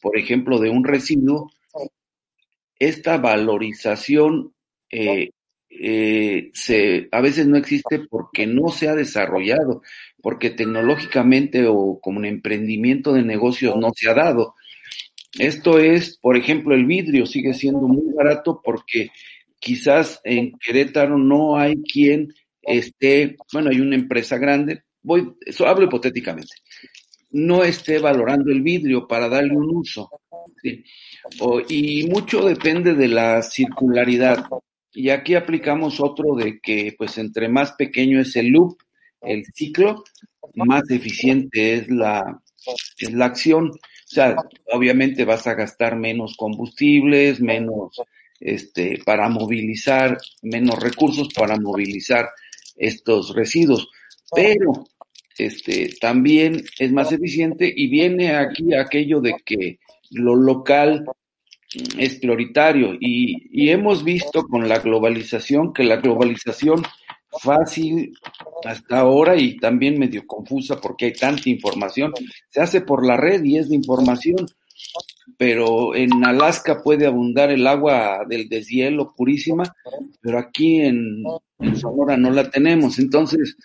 por 0.00 0.16
ejemplo, 0.16 0.58
de 0.58 0.70
un 0.70 0.84
residuo, 0.84 1.50
esta 2.78 3.18
valorización 3.18 4.54
eh, 4.90 5.30
eh, 5.80 6.50
se, 6.52 7.08
a 7.10 7.20
veces 7.20 7.46
no 7.46 7.56
existe 7.56 8.00
porque 8.10 8.46
no 8.46 8.68
se 8.68 8.88
ha 8.88 8.94
desarrollado, 8.94 9.82
porque 10.20 10.50
tecnológicamente 10.50 11.66
o 11.66 11.98
como 12.00 12.18
un 12.18 12.26
emprendimiento 12.26 13.12
de 13.12 13.22
negocios 13.22 13.76
no 13.76 13.90
se 13.94 14.10
ha 14.10 14.14
dado. 14.14 14.54
Esto 15.38 15.78
es, 15.78 16.18
por 16.18 16.36
ejemplo, 16.36 16.74
el 16.74 16.84
vidrio 16.84 17.24
sigue 17.26 17.54
siendo 17.54 17.88
muy 17.88 18.12
barato 18.14 18.60
porque 18.62 19.10
quizás 19.58 20.20
en 20.24 20.52
Querétaro 20.58 21.16
no 21.16 21.56
hay 21.56 21.76
quien 21.76 22.34
esté, 22.62 23.36
bueno, 23.52 23.70
hay 23.70 23.80
una 23.80 23.96
empresa 23.96 24.36
grande, 24.36 24.82
voy, 25.02 25.34
eso 25.46 25.66
hablo 25.66 25.86
hipotéticamente, 25.86 26.52
no 27.30 27.64
esté 27.64 27.98
valorando 27.98 28.52
el 28.52 28.60
vidrio 28.60 29.08
para 29.08 29.28
darle 29.28 29.56
un 29.56 29.74
uso. 29.74 30.10
y 31.68 32.06
mucho 32.08 32.44
depende 32.44 32.94
de 32.94 33.08
la 33.08 33.42
circularidad. 33.42 34.44
Y 34.94 35.10
aquí 35.10 35.34
aplicamos 35.34 36.00
otro 36.00 36.34
de 36.36 36.60
que, 36.60 36.94
pues, 36.96 37.18
entre 37.18 37.48
más 37.48 37.72
pequeño 37.72 38.20
es 38.20 38.36
el 38.36 38.48
loop, 38.48 38.76
el 39.22 39.44
ciclo, 39.54 40.04
más 40.54 40.90
eficiente 40.90 41.74
es 41.74 41.88
la, 41.88 42.42
es 42.98 43.12
la 43.12 43.26
acción. 43.26 43.68
O 43.68 44.14
sea, 44.14 44.36
obviamente 44.72 45.24
vas 45.24 45.46
a 45.46 45.54
gastar 45.54 45.96
menos 45.96 46.36
combustibles, 46.36 47.40
menos, 47.40 48.00
este, 48.40 48.98
para 49.04 49.28
movilizar, 49.28 50.18
menos 50.42 50.82
recursos 50.82 51.28
para 51.32 51.56
movilizar 51.58 52.28
estos 52.76 53.34
residuos. 53.34 53.88
Pero, 54.34 54.84
este, 55.38 55.94
también 56.00 56.62
es 56.78 56.92
más 56.92 57.12
eficiente 57.12 57.72
y 57.74 57.88
viene 57.88 58.34
aquí 58.36 58.74
aquello 58.74 59.20
de 59.20 59.34
que 59.44 59.78
lo 60.10 60.34
local 60.34 61.06
es 61.98 62.16
prioritario 62.16 62.94
y, 63.00 63.48
y, 63.50 63.70
hemos 63.70 64.04
visto 64.04 64.46
con 64.46 64.68
la 64.68 64.78
globalización 64.78 65.72
que 65.72 65.84
la 65.84 65.96
globalización 65.96 66.82
fácil 67.40 68.14
hasta 68.64 69.00
ahora 69.00 69.36
y 69.36 69.56
también 69.56 69.98
medio 69.98 70.26
confusa 70.26 70.80
porque 70.80 71.06
hay 71.06 71.12
tanta 71.12 71.48
información, 71.48 72.12
se 72.48 72.60
hace 72.60 72.82
por 72.82 73.06
la 73.06 73.16
red 73.16 73.42
y 73.42 73.58
es 73.58 73.68
de 73.68 73.76
información, 73.76 74.46
pero 75.36 75.94
en 75.94 76.24
Alaska 76.24 76.82
puede 76.82 77.06
abundar 77.06 77.50
el 77.50 77.66
agua 77.66 78.24
del 78.28 78.48
deshielo 78.48 79.14
purísima, 79.16 79.64
pero 80.20 80.38
aquí 80.38 80.80
en, 80.80 81.24
en 81.58 81.76
Sonora 81.76 82.16
no 82.16 82.30
la 82.30 82.50
tenemos. 82.50 82.98
Entonces, 82.98 83.56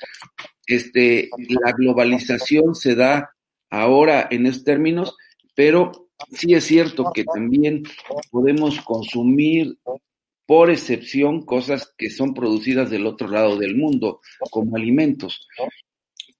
este, 0.65 1.29
la 1.37 1.71
globalización 1.73 2.75
se 2.75 2.95
da 2.95 3.31
ahora 3.69 4.27
en 4.31 4.45
estos 4.45 4.63
términos, 4.63 5.15
pero 5.55 6.06
sí 6.31 6.53
es 6.53 6.63
cierto 6.65 7.12
que 7.13 7.24
también 7.24 7.83
podemos 8.31 8.81
consumir 8.81 9.77
por 10.45 10.69
excepción 10.69 11.43
cosas 11.43 11.93
que 11.97 12.09
son 12.09 12.33
producidas 12.33 12.89
del 12.89 13.05
otro 13.05 13.27
lado 13.27 13.57
del 13.57 13.75
mundo 13.75 14.21
como 14.50 14.77
alimentos. 14.77 15.47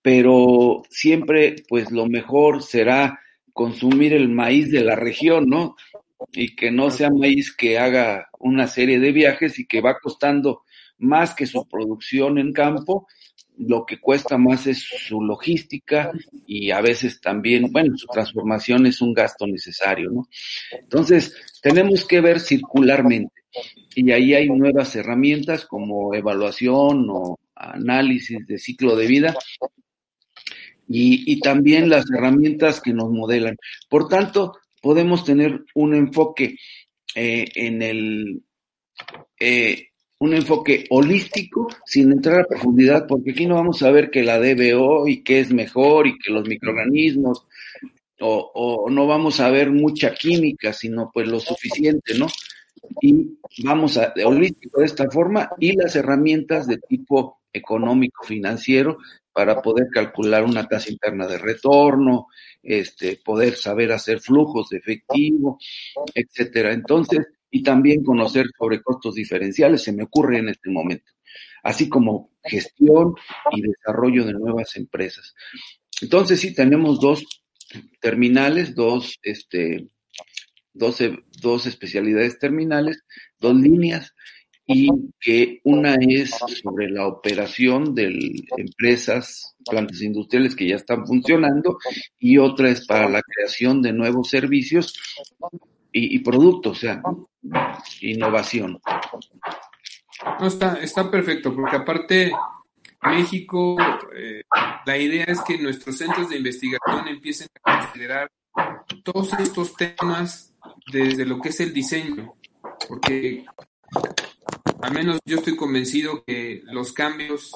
Pero 0.01 0.84
siempre, 0.89 1.55
pues 1.67 1.91
lo 1.91 2.07
mejor 2.07 2.63
será 2.63 3.19
consumir 3.51 4.13
el 4.13 4.29
maíz 4.29 4.72
de 4.72 4.81
la 4.81 4.96
región, 4.96 5.50
¿no? 5.50 5.75
Y 6.31 6.55
que 6.55 6.72
no 6.72 6.89
sea 6.89 7.10
maíz 7.10 7.53
que 7.55 7.77
haga 7.77 8.29
una 8.39 8.67
serie 8.67 9.00
de 9.00 9.12
viajes 9.12 9.60
y 9.60 9.67
que 9.67 9.81
va 9.81 10.00
costando 10.00 10.63
más 11.00 11.36
que 11.36 11.46
su 11.46 11.67
producción 11.67 12.38
en 12.38 12.53
campo 12.53 13.07
lo 13.58 13.86
que 13.86 14.00
cuesta 14.00 14.38
más 14.38 14.68
es 14.68 14.80
su 14.80 15.22
logística 15.22 16.12
y 16.46 16.72
a 16.72 16.82
veces 16.82 17.20
también, 17.20 17.72
bueno, 17.72 17.98
su 17.98 18.08
transformación 18.08 18.86
es 18.86 19.02
un 19.02 19.14
gasto 19.14 19.48
necesario, 19.48 20.12
¿no? 20.12 20.28
Entonces, 20.72 21.36
tenemos 21.62 22.06
que 22.06 22.22
ver 22.22 22.40
circularmente 22.40 23.34
y 23.96 24.12
ahí 24.12 24.34
hay 24.34 24.50
nuevas 24.50 24.96
herramientas 24.96 25.66
como 25.66 26.14
evaluación 26.14 27.08
o 27.10 27.40
análisis 27.56 28.46
de 28.46 28.60
ciclo 28.60 28.96
de 28.96 29.08
vida 29.08 29.36
y, 30.88 31.32
y 31.32 31.40
también 31.40 31.90
las 31.90 32.06
herramientas 32.12 32.80
que 32.80 32.94
nos 32.94 33.10
modelan. 33.10 33.58
Por 33.90 34.08
tanto, 34.08 34.54
podemos 34.82 35.26
tener 35.26 35.66
un 35.74 35.96
enfoque 35.96 36.58
eh, 37.16 37.46
en 37.56 37.82
el 37.82 38.44
eh, 39.40 39.88
un 40.19 40.33
enfoque 40.33 40.86
holístico 40.89 41.67
sin 41.86 42.12
entrar 42.12 42.41
a 42.41 42.45
profundidad, 42.45 43.05
porque 43.07 43.31
aquí 43.31 43.45
no 43.45 43.55
vamos 43.55 43.83
a 43.83 43.91
ver 43.91 44.09
que 44.09 44.24
la 44.24 44.39
DBO 44.39 45.07
y 45.07 45.24
qué 45.24 45.39
es 45.39 45.51
mejor 45.51 46.07
y 46.07 46.17
que 46.17 46.31
los 46.31 46.47
microorganismos, 46.47 47.45
o, 48.19 48.88
no 48.89 49.05
vamos 49.05 49.39
a 49.39 49.51
ver 49.51 49.69
mucha 49.69 50.13
química, 50.13 50.74
sino 50.74 51.12
pues 51.13 51.27
lo 51.27 51.39
suficiente, 51.39 52.17
¿no? 52.17 52.27
Y 53.01 53.38
vamos 53.63 53.97
a, 53.97 54.13
holístico 54.25 54.79
de 54.79 54.88
esta 54.88 55.09
forma, 55.09 55.50
y 55.59 55.74
las 55.75 55.95
herramientas 55.95 56.65
de 56.65 56.77
tipo 56.77 57.41
económico 57.53 58.24
financiero 58.24 58.97
para 59.31 59.62
poder 59.62 59.88
calcular 59.91 60.43
una 60.43 60.67
tasa 60.67 60.91
interna 60.91 61.27
de 61.27 61.38
retorno, 61.38 62.27
este, 62.63 63.19
poder 63.24 63.55
saber 63.55 63.91
hacer 63.91 64.19
flujos 64.19 64.69
de 64.69 64.77
efectivo, 64.77 65.59
etcétera. 66.15 66.74
Entonces, 66.74 67.19
y 67.50 67.63
también 67.63 68.04
conocer 68.04 68.48
sobre 68.58 68.82
costos 68.82 69.16
diferenciales, 69.16 69.84
se 69.84 69.94
me 69.94 70.04
ocurre 70.04 70.39
en 70.39 70.50
este 70.50 70.70
momento, 70.70 71.12
así 71.63 71.88
como 71.89 72.32
gestión 72.44 73.13
y 73.51 73.62
desarrollo 73.62 74.25
de 74.25 74.34
nuevas 74.34 74.75
empresas. 74.75 75.34
Entonces 76.01 76.39
sí, 76.39 76.54
tenemos 76.54 77.00
dos 77.00 77.25
terminales, 78.00 78.75
dos, 78.75 79.18
este, 79.24 79.88
dos, 80.74 81.01
dos 81.42 81.66
especialidades 81.66 82.39
terminales, 82.39 83.04
dos 83.39 83.56
líneas, 83.56 84.13
y 84.70 84.89
que 85.20 85.62
una 85.63 85.96
es 85.96 86.32
sobre 86.62 86.89
la 86.89 87.08
operación 87.08 87.96
de 87.96 88.44
empresas, 88.58 89.56
plantas 89.66 90.01
industriales 90.01 90.56
que 90.56 90.68
ya 90.68 90.75
están 90.75 91.08
funcionando, 91.08 91.77
y 92.20 92.38
otra 92.38 92.70
es 92.70 92.86
para 92.86 93.08
la 93.10 93.22
creación 93.22 93.82
de 93.82 93.94
nuevos 93.94 94.30
servicios 94.30 94.94
y, 95.94 96.20
productos, 96.20 96.77
o 96.77 96.80
sea, 96.80 97.01
innovación. 98.01 98.80
No, 100.39 100.48
está, 100.48 101.12
perfecto, 101.12 101.56
porque 101.56 101.75
aparte 101.75 102.32
México, 103.04 103.77
eh, 104.16 104.44
la 104.86 104.98
idea 104.98 105.25
es 105.25 105.42
que 105.42 105.58
nuestros 105.58 105.98
centros 105.98 106.30
de 106.30 106.38
investigación 106.38 107.08
empiecen 107.08 107.48
a 107.63 107.82
considerar 107.82 108.32
todos 109.04 109.34
estos 109.34 109.75
temas 109.75 110.54
desde 110.92 111.25
lo 111.25 111.39
que 111.39 111.50
es 111.50 111.60
el 111.60 111.74
diseño, 111.74 112.36
porque 112.88 113.46
al 114.82 114.94
menos 114.94 115.20
yo 115.25 115.38
estoy 115.38 115.56
convencido 115.56 116.24
que 116.25 116.62
los 116.66 116.94
cambios 116.94 117.51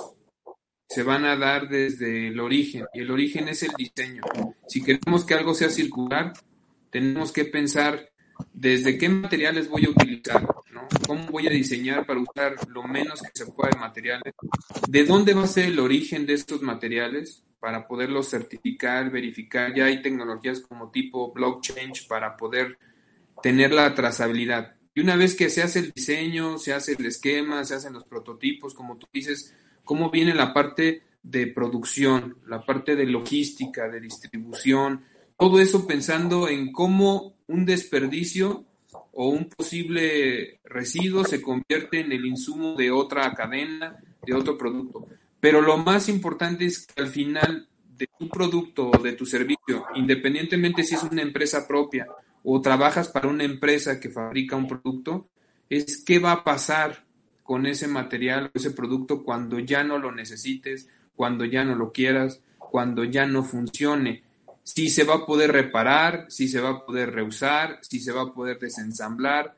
se 0.88 1.03
van 1.03 1.25
a 1.25 1.38
dar 1.38 1.69
desde 1.69 2.27
el 2.27 2.39
origen, 2.39 2.86
y 2.93 3.00
el 3.00 3.12
origen 3.12 3.48
es 3.48 3.63
el 3.63 3.71
diseño. 3.77 4.21
Si 4.67 4.83
queremos 4.83 5.25
que 5.25 5.33
algo 5.33 5.53
sea 5.53 5.69
circular, 5.69 6.33
tenemos 6.89 7.31
que 7.31 7.45
pensar 7.45 8.10
desde 8.53 8.98
qué 8.98 9.10
materiales 9.10 9.69
voy 9.69 9.86
a 9.86 9.89
utilizar, 9.89 10.41
¿no? 10.71 10.88
cómo 11.07 11.27
voy 11.27 11.48
a 11.48 11.51
diseñar 11.51 12.05
para 12.05 12.19
usar 12.19 12.55
lo 12.67 12.83
menos 12.83 13.21
que 13.21 13.29
se 13.33 13.45
pueda 13.51 13.71
de 13.71 13.79
materiales, 13.79 14.33
de 14.88 15.05
dónde 15.05 15.33
va 15.33 15.43
a 15.43 15.48
ser 15.48 15.65
el 15.65 15.79
origen 15.79 16.25
de 16.25 16.33
estos 16.33 16.62
materiales 16.62 17.43
para 17.60 17.88
poderlos 17.88 18.29
certificar, 18.29 19.12
verificar. 19.12 19.74
Ya 19.75 19.86
hay 19.86 20.01
tecnologías 20.01 20.62
como 20.62 20.89
tipo 20.89 21.31
blockchain 21.31 21.93
para 22.07 22.36
poder 22.36 22.77
tener 23.41 23.71
la 23.71 23.93
trazabilidad. 23.93 24.75
Y 24.93 25.01
una 25.01 25.15
vez 25.15 25.36
que 25.36 25.50
se 25.50 25.62
hace 25.62 25.79
el 25.79 25.91
diseño, 25.91 26.57
se 26.57 26.74
hace 26.74 26.93
el 26.98 27.05
esquema, 27.05 27.63
se 27.63 27.75
hacen 27.75 27.93
los 27.93 28.03
prototipos, 28.03 28.74
como 28.74 28.98
tú 28.98 29.07
dices, 29.13 29.55
cómo 29.83 30.10
viene 30.10 30.33
la 30.33 30.53
parte 30.53 31.03
de 31.24 31.48
producción, 31.48 32.38
la 32.48 32.65
parte 32.65 32.95
de 32.95 33.05
logística, 33.05 33.88
de 33.88 34.01
distribución, 34.01 35.05
todo 35.38 35.60
eso 35.60 35.88
pensando 35.88 36.48
en 36.48 36.71
cómo 36.71 37.36
un 37.51 37.65
desperdicio 37.65 38.65
o 39.12 39.27
un 39.27 39.50
posible 39.50 40.60
residuo 40.63 41.25
se 41.25 41.41
convierte 41.41 42.00
en 42.00 42.12
el 42.13 42.25
insumo 42.25 42.75
de 42.75 42.91
otra 42.91 43.34
cadena, 43.34 43.98
de 44.25 44.34
otro 44.34 44.58
producto. 44.58 45.08
Pero 45.39 45.62
lo 45.62 45.77
más 45.77 46.08
importante 46.08 46.65
es 46.65 46.88
que 46.88 47.01
al 47.01 47.10
final 47.10 47.67
de 47.98 48.08
tu 48.17 48.29
producto 48.29 48.89
o 48.89 48.98
de 48.98 49.13
tu 49.13 49.25
servicio, 49.25 49.86
independientemente 49.96 50.84
si 50.84 50.96
es 50.96 51.03
una 51.03 51.22
empresa 51.22 51.67
propia 51.67 52.08
o 52.43 52.62
trabajas 52.62 53.10
para 53.10 53.27
una 53.27 53.43
empresa 53.43 54.00
que 54.00 54.10
fabrica 54.10 54.55
un 54.55 54.67
producto, 54.67 55.27
es 55.70 56.03
qué 56.03 56.20
va 56.20 56.31
a 56.31 56.43
pasar 56.43 57.05
con 57.43 57.65
ese 57.65 57.88
material 57.88 58.50
ese 58.53 58.72
producto 58.72 59.24
cuando 59.24 59.60
ya 59.60 59.84
no 59.84 59.98
lo 59.98 60.12
necesites, 60.13 60.88
cuando 61.15 61.43
ya 61.43 61.65
no 61.65 61.75
lo 61.75 61.91
quieras, 61.91 62.41
cuando 62.58 63.03
ya 63.03 63.25
no 63.25 63.43
funcione 63.43 64.24
si 64.63 64.89
se 64.89 65.03
va 65.03 65.15
a 65.15 65.25
poder 65.25 65.51
reparar, 65.51 66.25
si 66.29 66.47
se 66.47 66.61
va 66.61 66.69
a 66.69 66.85
poder 66.85 67.11
reusar, 67.11 67.79
si 67.81 67.99
se 67.99 68.11
va 68.11 68.23
a 68.23 68.33
poder 68.33 68.59
desensamblar. 68.59 69.55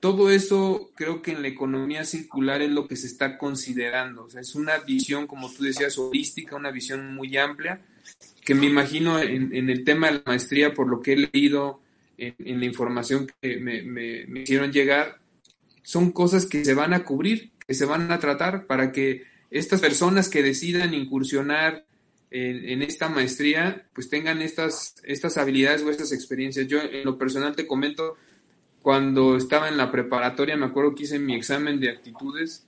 Todo 0.00 0.30
eso 0.30 0.90
creo 0.94 1.22
que 1.22 1.32
en 1.32 1.42
la 1.42 1.48
economía 1.48 2.04
circular 2.04 2.62
es 2.62 2.70
lo 2.70 2.86
que 2.86 2.96
se 2.96 3.08
está 3.08 3.36
considerando. 3.36 4.28
Es 4.28 4.54
una 4.54 4.78
visión, 4.78 5.26
como 5.26 5.50
tú 5.52 5.64
decías, 5.64 5.98
holística, 5.98 6.54
una 6.54 6.70
visión 6.70 7.14
muy 7.14 7.36
amplia, 7.36 7.80
que 8.44 8.54
me 8.54 8.66
imagino 8.66 9.18
en, 9.18 9.52
el 9.52 9.84
tema 9.84 10.06
de 10.06 10.14
la 10.14 10.22
maestría, 10.24 10.72
por 10.72 10.88
lo 10.88 11.02
que 11.02 11.14
he 11.14 11.30
leído 11.32 11.80
en, 12.16 12.60
la 12.60 12.66
información 12.66 13.30
que 13.40 13.58
me 13.58 14.40
hicieron 14.40 14.72
llegar, 14.72 15.18
son 15.88 16.12
cosas 16.12 16.44
que 16.44 16.66
se 16.66 16.74
van 16.74 16.92
a 16.92 17.02
cubrir, 17.02 17.50
que 17.66 17.72
se 17.72 17.86
van 17.86 18.12
a 18.12 18.18
tratar 18.18 18.66
para 18.66 18.92
que 18.92 19.24
estas 19.50 19.80
personas 19.80 20.28
que 20.28 20.42
decidan 20.42 20.92
incursionar 20.92 21.86
en, 22.30 22.82
esta 22.82 23.08
maestría, 23.08 23.88
pues 23.94 24.08
tengan 24.08 24.42
estas, 24.42 24.96
estas 25.04 25.38
habilidades 25.38 25.82
o 25.82 25.90
estas 25.90 26.12
experiencias. 26.12 26.66
Yo 26.66 26.80
en 26.80 27.04
lo 27.04 27.16
personal 27.16 27.56
te 27.56 27.66
comento, 27.66 28.16
cuando 28.82 29.36
estaba 29.36 29.68
en 29.68 29.76
la 29.76 29.90
preparatoria, 29.90 30.56
me 30.56 30.66
acuerdo 30.66 30.94
que 30.94 31.04
hice 31.04 31.18
mi 31.18 31.34
examen 31.34 31.80
de 31.80 31.90
actitudes 31.90 32.66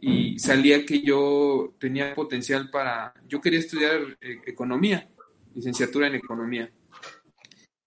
y 0.00 0.38
salía 0.38 0.84
que 0.84 1.00
yo 1.00 1.74
tenía 1.78 2.14
potencial 2.14 2.70
para, 2.70 3.14
yo 3.28 3.40
quería 3.40 3.60
estudiar 3.60 4.18
eh, 4.20 4.40
economía, 4.46 5.08
licenciatura 5.54 6.08
en 6.08 6.16
economía. 6.16 6.70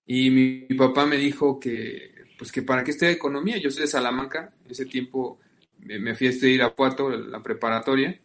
Y 0.08 0.30
mi, 0.30 0.62
papá 0.78 1.06
me 1.06 1.18
dijo 1.18 1.60
que, 1.60 2.14
pues 2.38 2.52
que 2.52 2.62
para 2.62 2.84
qué 2.84 2.92
estudiar 2.92 3.14
economía, 3.14 3.58
yo 3.58 3.70
soy 3.70 3.82
de 3.82 3.88
Salamanca, 3.88 4.54
en 4.64 4.72
ese 4.72 4.86
tiempo 4.86 5.40
me, 5.80 6.16
fui 6.16 6.28
a 6.28 6.30
estudiar 6.30 6.62
a 6.62 6.76
Puato, 6.76 7.10
la 7.10 7.42
preparatoria, 7.42 8.20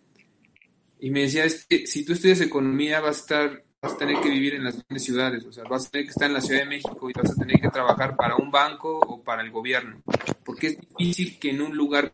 y 1.01 1.11
me 1.11 1.23
decía, 1.23 1.45
es 1.45 1.67
que 1.67 1.87
si 1.87 2.05
tú 2.05 2.13
estudias 2.13 2.41
economía 2.41 3.01
vas 3.01 3.17
a 3.17 3.21
estar, 3.21 3.65
vas 3.81 3.95
a 3.95 3.97
tener 3.97 4.21
que 4.21 4.29
vivir 4.29 4.55
en 4.55 4.65
las 4.65 4.77
grandes 4.77 5.05
ciudades, 5.05 5.45
o 5.47 5.53
sea, 5.53 5.65
vas 5.65 5.87
a 5.87 5.91
tener 5.91 6.07
que 6.07 6.11
estar 6.11 6.29
en 6.29 6.35
la 6.35 6.41
Ciudad 6.41 6.61
de 6.61 6.67
México 6.67 7.09
y 7.09 7.13
vas 7.13 7.31
a 7.31 7.35
tener 7.35 7.61
que 7.61 7.71
trabajar 7.71 8.17
para 8.17 8.37
un 8.37 8.51
banco 8.51 8.99
o 8.99 9.23
para 9.23 9.43
el 9.43 9.51
gobierno, 9.51 10.03
porque 10.45 10.69
es 10.69 10.79
difícil 10.79 11.39
que 11.39 11.51
en 11.51 11.63
un 11.63 11.77
lugar 11.77 12.13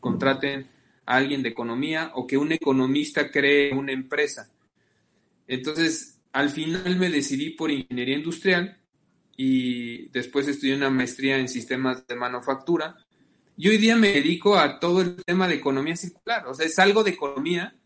contraten 0.00 0.68
a 1.04 1.16
alguien 1.16 1.42
de 1.42 1.50
economía 1.50 2.12
o 2.14 2.26
que 2.26 2.38
un 2.38 2.52
economista 2.52 3.30
cree 3.30 3.74
una 3.74 3.92
empresa. 3.92 4.50
Entonces, 5.46 6.18
al 6.32 6.48
final 6.48 6.96
me 6.96 7.10
decidí 7.10 7.50
por 7.50 7.70
ingeniería 7.70 8.16
industrial 8.16 8.78
y 9.36 10.08
después 10.08 10.48
estudié 10.48 10.76
una 10.76 10.88
maestría 10.88 11.38
en 11.38 11.48
sistemas 11.48 12.06
de 12.06 12.14
manufactura. 12.14 12.96
Y 13.56 13.68
hoy 13.68 13.76
día 13.76 13.96
me 13.96 14.12
dedico 14.12 14.56
a 14.56 14.80
todo 14.80 15.02
el 15.02 15.16
tema 15.16 15.46
de 15.46 15.56
economía 15.56 15.96
circular, 15.96 16.46
o 16.46 16.54
sea, 16.54 16.64
es 16.64 16.78
algo 16.78 17.04
de 17.04 17.10
economía, 17.10 17.76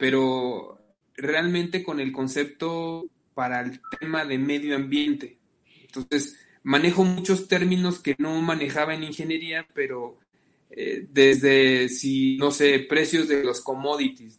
pero 0.00 0.78
realmente 1.14 1.84
con 1.84 2.00
el 2.00 2.10
concepto 2.10 3.04
para 3.34 3.60
el 3.60 3.80
tema 4.00 4.24
de 4.24 4.38
medio 4.38 4.74
ambiente. 4.74 5.38
Entonces, 5.82 6.40
manejo 6.62 7.04
muchos 7.04 7.48
términos 7.48 8.00
que 8.00 8.16
no 8.18 8.40
manejaba 8.40 8.94
en 8.94 9.04
ingeniería, 9.04 9.66
pero 9.74 10.16
eh, 10.70 11.06
desde 11.10 11.90
si, 11.90 12.38
no 12.38 12.50
sé, 12.50 12.78
precios 12.78 13.28
de 13.28 13.44
los 13.44 13.60
commodities, 13.60 14.38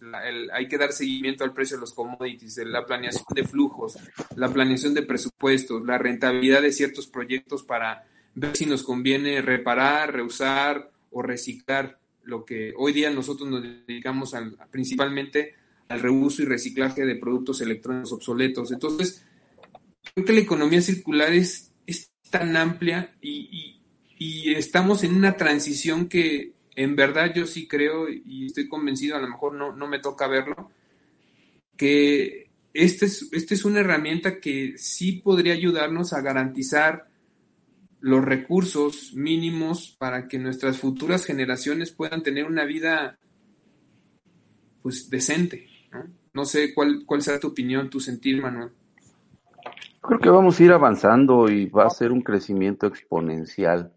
hay 0.52 0.68
que 0.68 0.80
dar 0.80 0.94
seguimiento 0.94 1.44
al 1.44 1.54
precio 1.54 1.78
de 1.78 1.82
los 1.82 1.94
commodities, 1.94 2.58
la 2.66 2.84
planeación 2.84 3.26
de 3.36 3.44
flujos, 3.44 3.98
la 4.36 4.52
planeación 4.52 4.96
de 4.96 5.04
presupuestos, 5.04 5.86
la 5.86 6.00
rentabilidad 6.00 6.64
de 6.64 6.72
ciertos 6.72 7.06
proyectos 7.06 7.62
para 7.62 8.08
ver 8.34 8.58
si 8.58 8.66
nos 8.66 8.82
conviene 8.82 9.44
reparar, 9.44 10.12
reusar 10.12 10.90
o 11.12 11.22
reciclar 11.22 12.01
lo 12.24 12.46
que 12.46 12.74
hoy 12.78 12.94
día 12.94 13.10
nosotros 13.10 13.50
nos 13.50 13.64
dedicamos 13.88 14.34
principalmente 14.70 15.56
al 15.88 16.00
reuso 16.00 16.42
y 16.42 16.46
reciclaje 16.46 17.06
de 17.06 17.16
productos 17.16 17.62
electrónicos 17.62 18.14
obsoletos. 18.14 18.72
Entonces, 18.72 19.26
creo 20.14 20.26
que 20.26 20.34
la 20.34 20.40
economía 20.40 20.82
circular 20.82 21.34
es, 21.34 21.72
es 21.86 22.12
tan 22.30 22.56
amplia 22.56 23.16
y, 23.22 23.78
estamos 24.56 25.04
en 25.04 25.16
una 25.16 25.36
transición 25.36 26.08
que 26.08 26.54
en 26.76 26.96
verdad 26.96 27.34
yo 27.34 27.48
sí 27.48 27.68
creo 27.68 28.08
y 28.08 28.46
estoy 28.46 28.68
convencido, 28.68 29.18
a 29.18 29.20
lo 29.20 29.28
mejor 29.28 29.56
no, 29.56 29.76
no 29.76 29.88
me 29.88 29.98
toca 29.98 30.28
verlo, 30.28 30.70
que 31.76 32.52
esta 32.72 33.06
es, 33.08 33.30
este 33.32 33.56
es 33.56 33.66
una 33.66 33.80
herramienta 33.80 34.40
que 34.40 34.78
sí 34.78 35.14
podría 35.14 35.54
ayudarnos 35.54 36.14
a 36.14 36.22
garantizar 36.22 37.11
los 38.02 38.26
recursos 38.26 39.14
mínimos 39.14 39.96
para 39.98 40.28
que 40.28 40.40
nuestras 40.40 40.78
futuras 40.80 41.26
generaciones 41.26 41.92
puedan 41.92 42.24
tener 42.24 42.46
una 42.46 42.66
vida 42.66 43.18
pues 44.82 45.10
decente. 45.10 45.68
¿no? 46.34 46.46
sé 46.46 46.74
cuál, 46.74 47.04
cuál 47.06 47.22
será 47.22 47.40
tu 47.40 47.48
opinión, 47.48 47.90
tu 47.90 48.00
sentir, 48.00 48.42
Manuel. 48.42 48.72
Creo 50.02 50.20
que 50.20 50.30
vamos 50.30 50.60
a 50.60 50.64
ir 50.64 50.72
avanzando 50.72 51.48
y 51.50 51.68
va 51.68 51.86
a 51.86 51.92
ser 51.92 52.12
un 52.12 52.22
crecimiento 52.22 52.88
exponencial. 52.88 53.94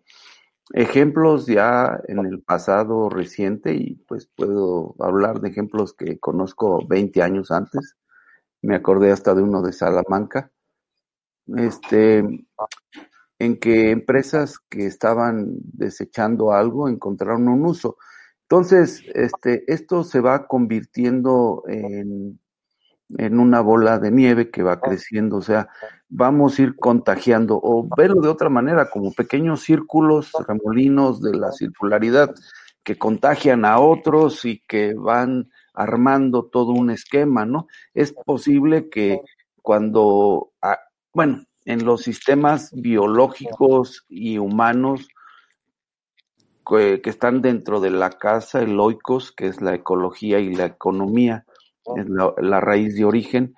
Ejemplos 0.73 1.47
ya 1.47 1.99
en 2.07 2.19
el 2.27 2.43
pasado 2.43 3.09
reciente, 3.09 3.75
y 3.75 3.95
pues 4.07 4.29
puedo 4.35 4.95
hablar 4.99 5.41
de 5.41 5.49
ejemplos 5.49 5.95
que 5.95 6.19
conozco 6.19 6.87
20 6.87 7.23
años 7.23 7.51
antes. 7.51 7.97
Me 8.61 8.75
acordé 8.75 9.13
hasta 9.13 9.35
de 9.35 9.43
uno 9.43 9.63
de 9.63 9.73
Salamanca. 9.73 10.51
Este, 11.47 12.23
en 13.39 13.59
que 13.59 13.91
empresas 13.91 14.59
que 14.69 14.87
estaban 14.87 15.57
desechando 15.63 16.53
algo 16.53 16.89
encontraron 16.89 17.49
un 17.49 17.67
uso. 17.67 17.97
Entonces, 18.43 19.03
este, 19.15 19.65
esto 19.73 20.05
se 20.05 20.21
va 20.21 20.47
convirtiendo 20.47 21.65
en, 21.67 22.39
en 23.19 23.39
una 23.39 23.61
bola 23.61 23.99
de 23.99 24.11
nieve 24.11 24.51
que 24.51 24.63
va 24.63 24.81
creciendo, 24.81 25.37
o 25.37 25.43
sea, 25.43 25.69
vamos 26.09 26.59
a 26.59 26.63
ir 26.63 26.77
contagiando, 26.77 27.59
o 27.63 27.89
verlo 27.97 28.21
de 28.21 28.29
otra 28.29 28.49
manera, 28.49 28.91
como 28.91 29.13
pequeños 29.13 29.63
círculos, 29.63 30.33
remolinos 30.47 31.21
de 31.21 31.35
la 31.35 31.53
circularidad 31.53 32.35
que 32.83 32.99
contagian 32.99 33.65
a 33.65 33.81
otros 33.81 34.45
y 34.45 34.63
que 34.69 34.95
van 34.95 35.51
armando 35.73 36.45
todo 36.45 36.73
un 36.73 36.91
esquema, 36.91 37.47
¿no? 37.47 37.67
Es 37.95 38.13
posible 38.13 38.89
que 38.91 39.21
cuando, 39.63 40.53
ah, 40.61 40.79
bueno, 41.13 41.45
en 41.65 41.85
los 41.85 42.03
sistemas 42.03 42.71
biológicos 42.73 44.05
y 44.09 44.39
humanos 44.39 45.09
que, 46.67 47.01
están 47.05 47.43
dentro 47.43 47.81
de 47.81 47.91
la 47.91 48.11
casa, 48.11 48.61
el 48.63 48.79
oikos, 48.79 49.33
que 49.33 49.47
es 49.47 49.61
la 49.61 49.75
ecología 49.75 50.39
y 50.41 50.55
la 50.55 50.67
economía, 50.67 51.45
es 51.97 52.07
la, 52.09 52.61
raíz 52.61 52.97
de 52.97 53.05
origen. 53.05 53.55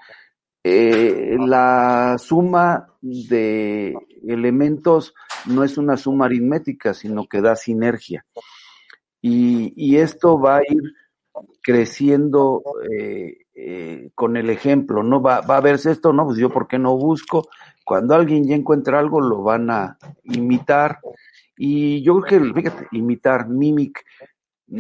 Eh, 0.65 1.37
la 1.39 2.17
suma 2.19 2.89
de 3.01 3.95
elementos 4.27 5.15
no 5.47 5.63
es 5.63 5.79
una 5.79 5.97
suma 5.97 6.27
aritmética, 6.27 6.93
sino 6.95 7.27
que 7.27 7.41
da 7.41 7.55
sinergia. 7.55 8.25
Y, 9.21 9.97
esto 9.97 10.39
va 10.39 10.59
a 10.59 10.63
ir 10.63 10.83
creciendo 11.61 12.63
eh, 12.91 13.39
eh, 13.55 14.11
con 14.15 14.37
el 14.37 14.51
ejemplo, 14.51 15.03
¿no? 15.03 15.21
Va, 15.21 15.41
va 15.41 15.57
a 15.57 15.61
verse 15.61 15.91
esto, 15.91 16.13
¿no? 16.13 16.27
Pues 16.27 16.39
yo, 16.39 16.51
¿por 16.51 16.69
qué 16.69 16.79
no 16.79 16.97
busco? 16.97 17.49
Cuando 17.87 18.17
alguien 18.17 18.49
ya 18.49 18.57
encuentra 18.57 18.99
algo, 18.99 19.21
lo 19.21 19.45
van 19.45 19.71
a 19.71 19.97
imitar. 20.25 20.99
Y 21.57 22.03
yo 22.03 22.21
creo 22.21 22.53
que, 22.53 22.53
fíjate, 22.53 22.89
imitar, 22.91 23.49
mimic, 23.49 24.05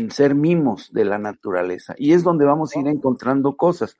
ser 0.08 0.34
mimos 0.34 0.92
de 0.92 1.04
la 1.04 1.16
naturaleza. 1.16 1.94
Y 1.98 2.14
es 2.14 2.24
donde 2.24 2.44
vamos 2.44 2.74
a 2.74 2.80
ir 2.80 2.88
encontrando 2.88 3.56
cosas. 3.56 3.96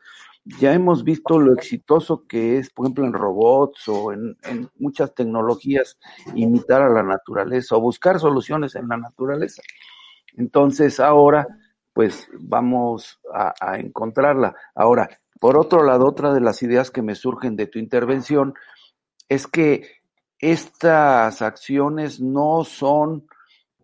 Ya 0.58 0.74
hemos 0.74 1.04
visto 1.04 1.38
lo 1.38 1.52
exitoso 1.52 2.26
que 2.26 2.58
es, 2.58 2.70
por 2.70 2.86
ejemplo, 2.86 3.04
en 3.04 3.12
robots 3.12 3.86
o 3.86 4.12
en, 4.12 4.36
muchas 4.76 5.14
tecnologías, 5.14 6.00
imitar 6.34 6.82
a 6.82 6.90
la 6.90 7.04
naturaleza 7.04 7.76
o 7.76 7.80
buscar 7.80 8.18
soluciones 8.18 8.74
en 8.74 8.88
la 8.88 8.96
naturaleza. 8.96 9.62
Entonces, 10.36 10.98
ahora, 10.98 11.46
pues 11.92 12.28
vamos 12.40 13.20
a, 13.32 13.54
a 13.60 13.78
encontrarla. 13.78 14.56
Ahora, 14.74 15.08
por 15.38 15.56
otro 15.56 15.84
lado, 15.84 16.06
otra 16.06 16.34
de 16.34 16.40
las 16.40 16.60
ideas 16.64 16.90
que 16.90 17.02
me 17.02 17.14
surgen 17.14 17.54
de 17.54 17.68
tu 17.68 17.78
intervención 17.78 18.54
es 19.28 19.46
que 19.46 19.88
estas 20.38 21.42
acciones 21.42 22.20
no 22.20 22.64
son 22.64 23.26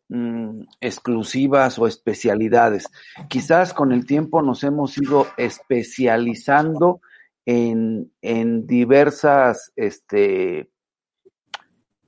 mm, 0.09 0.63
exclusivas 0.81 1.79
o 1.79 1.87
especialidades. 1.87 2.89
Quizás 3.29 3.73
con 3.73 3.93
el 3.93 4.07
tiempo 4.07 4.43
nos 4.43 4.63
hemos 4.65 4.97
ido 4.99 5.27
especializando 5.37 7.01
en, 7.47 8.13
en 8.21 8.67
diversas 8.67 9.73
este, 9.77 10.71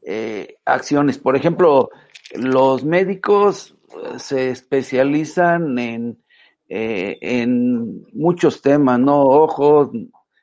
eh, 0.02 0.56
acciones. 0.64 1.18
Por 1.18 1.36
ejemplo, 1.36 1.90
los 2.34 2.84
médicos 2.84 3.76
eh, 3.88 4.18
se 4.18 4.50
especializan 4.50 5.78
en, 5.78 6.22
eh, 6.68 7.18
en 7.20 8.04
muchos 8.12 8.60
temas, 8.60 9.00
¿no? 9.00 9.22
Ojos, 9.22 9.90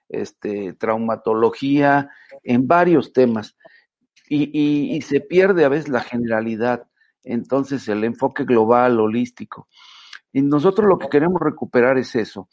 este, 0.10 0.74
traumatología, 0.74 2.10
en 2.44 2.68
varios 2.68 3.14
temas. 3.14 3.56
Y, 4.28 4.50
y, 4.96 5.02
se 5.02 5.20
pierde 5.20 5.66
a 5.66 5.70
veces 5.70 5.90
la 5.90 6.00
generalidad, 6.00 6.88
entonces 7.24 7.88
el 7.90 8.04
enfoque 8.06 8.46
global, 8.46 9.00
holístico. 9.00 9.68
Y 10.32 10.42
nosotros 10.42 10.88
lo 10.88 10.98
que 10.98 11.10
queremos 11.10 11.42
recuperar 11.42 11.98
es 11.98 12.16
eso. 12.16 12.48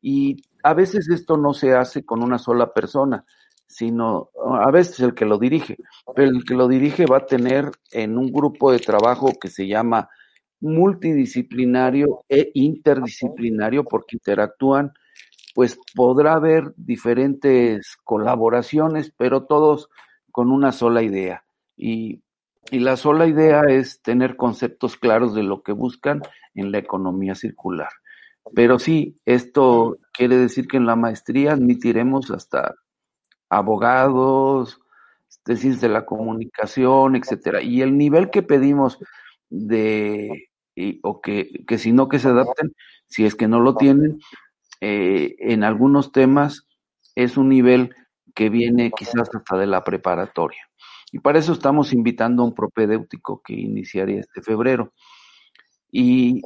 Y 0.00 0.36
a 0.62 0.72
veces 0.72 1.08
esto 1.08 1.36
no 1.36 1.52
se 1.52 1.74
hace 1.74 2.04
con 2.04 2.22
una 2.22 2.38
sola 2.38 2.72
persona, 2.72 3.24
sino 3.66 4.30
a 4.60 4.70
veces 4.70 5.00
el 5.00 5.14
que 5.14 5.24
lo 5.24 5.38
dirige, 5.38 5.76
pero 6.14 6.30
el 6.30 6.44
que 6.44 6.54
lo 6.54 6.68
dirige 6.68 7.06
va 7.06 7.18
a 7.18 7.26
tener 7.26 7.70
en 7.90 8.16
un 8.16 8.30
grupo 8.30 8.70
de 8.70 8.78
trabajo 8.78 9.32
que 9.40 9.48
se 9.48 9.66
llama 9.66 10.08
multidisciplinario 10.60 12.24
e 12.28 12.50
interdisciplinario 12.54 13.84
porque 13.84 14.16
interactúan 14.16 14.92
pues 15.56 15.80
podrá 15.96 16.34
haber 16.34 16.72
diferentes 16.76 17.96
colaboraciones, 18.04 19.12
pero 19.18 19.46
todos 19.46 19.88
con 20.30 20.52
una 20.52 20.70
sola 20.70 21.02
idea. 21.02 21.44
Y 21.76 22.22
y 22.70 22.80
la 22.80 22.96
sola 22.96 23.26
idea 23.26 23.62
es 23.68 24.02
tener 24.02 24.36
conceptos 24.36 24.96
claros 24.96 25.34
de 25.34 25.42
lo 25.42 25.62
que 25.62 25.72
buscan 25.72 26.22
en 26.54 26.72
la 26.72 26.78
economía 26.78 27.34
circular. 27.34 27.90
Pero 28.54 28.78
sí, 28.78 29.20
esto 29.24 29.98
quiere 30.12 30.36
decir 30.36 30.66
que 30.66 30.76
en 30.76 30.86
la 30.86 30.96
maestría 30.96 31.52
admitiremos 31.52 32.30
hasta 32.30 32.74
abogados, 33.48 34.80
tesis 35.44 35.80
de 35.80 35.88
la 35.88 36.04
comunicación, 36.06 37.16
etcétera. 37.16 37.62
Y 37.62 37.82
el 37.82 37.96
nivel 37.96 38.30
que 38.30 38.42
pedimos 38.42 38.98
de, 39.48 40.48
o 41.02 41.20
que, 41.20 41.64
que 41.66 41.78
si 41.78 41.92
no 41.92 42.08
que 42.08 42.18
se 42.18 42.28
adapten, 42.28 42.72
si 43.06 43.26
es 43.26 43.36
que 43.36 43.46
no 43.46 43.60
lo 43.60 43.76
tienen, 43.76 44.18
eh, 44.80 45.36
en 45.38 45.64
algunos 45.64 46.12
temas 46.12 46.66
es 47.14 47.36
un 47.36 47.48
nivel 47.48 47.94
que 48.34 48.50
viene 48.50 48.90
quizás 48.90 49.30
hasta 49.34 49.56
de 49.56 49.66
la 49.66 49.82
preparatoria. 49.82 50.60
Y 51.12 51.20
para 51.20 51.38
eso 51.38 51.52
estamos 51.52 51.92
invitando 51.92 52.42
a 52.42 52.46
un 52.46 52.54
propedéutico 52.54 53.40
que 53.42 53.54
iniciaría 53.54 54.20
este 54.20 54.42
febrero. 54.42 54.92
Y, 55.90 56.42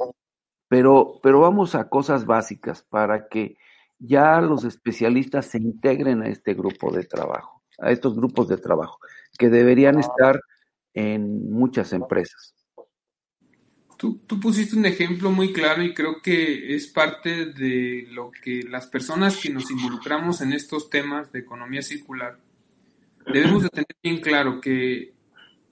pero, 0.69 1.19
pero 1.21 1.41
vamos 1.41 1.75
a 1.75 1.89
cosas 1.89 2.25
básicas 2.25 2.83
para 2.83 3.27
que 3.27 3.57
ya 3.99 4.39
los 4.41 4.63
especialistas 4.63 5.47
se 5.47 5.57
integren 5.57 6.21
a 6.21 6.27
este 6.27 6.53
grupo 6.53 6.91
de 6.91 7.03
trabajo, 7.03 7.61
a 7.79 7.91
estos 7.91 8.15
grupos 8.15 8.47
de 8.47 8.57
trabajo, 8.57 8.99
que 9.37 9.49
deberían 9.49 9.99
estar 9.99 10.39
en 10.93 11.51
muchas 11.51 11.93
empresas. 11.93 12.55
Tú, 14.01 14.17
pusiste 14.39 14.75
un 14.75 14.87
ejemplo 14.87 15.29
muy 15.29 15.53
claro 15.53 15.83
y 15.83 15.93
creo 15.93 16.23
que 16.23 16.73
es 16.73 16.87
parte 16.87 17.45
de 17.45 18.07
lo 18.09 18.31
que 18.31 18.63
las 18.63 18.87
personas 18.87 19.37
que 19.37 19.51
nos 19.51 19.69
involucramos 19.69 20.41
en 20.41 20.53
estos 20.53 20.89
temas 20.89 21.31
de 21.31 21.41
economía 21.41 21.83
circular 21.83 22.39
debemos 23.31 23.61
de 23.61 23.69
tener 23.69 23.95
bien 24.01 24.19
claro 24.19 24.59
que 24.59 25.13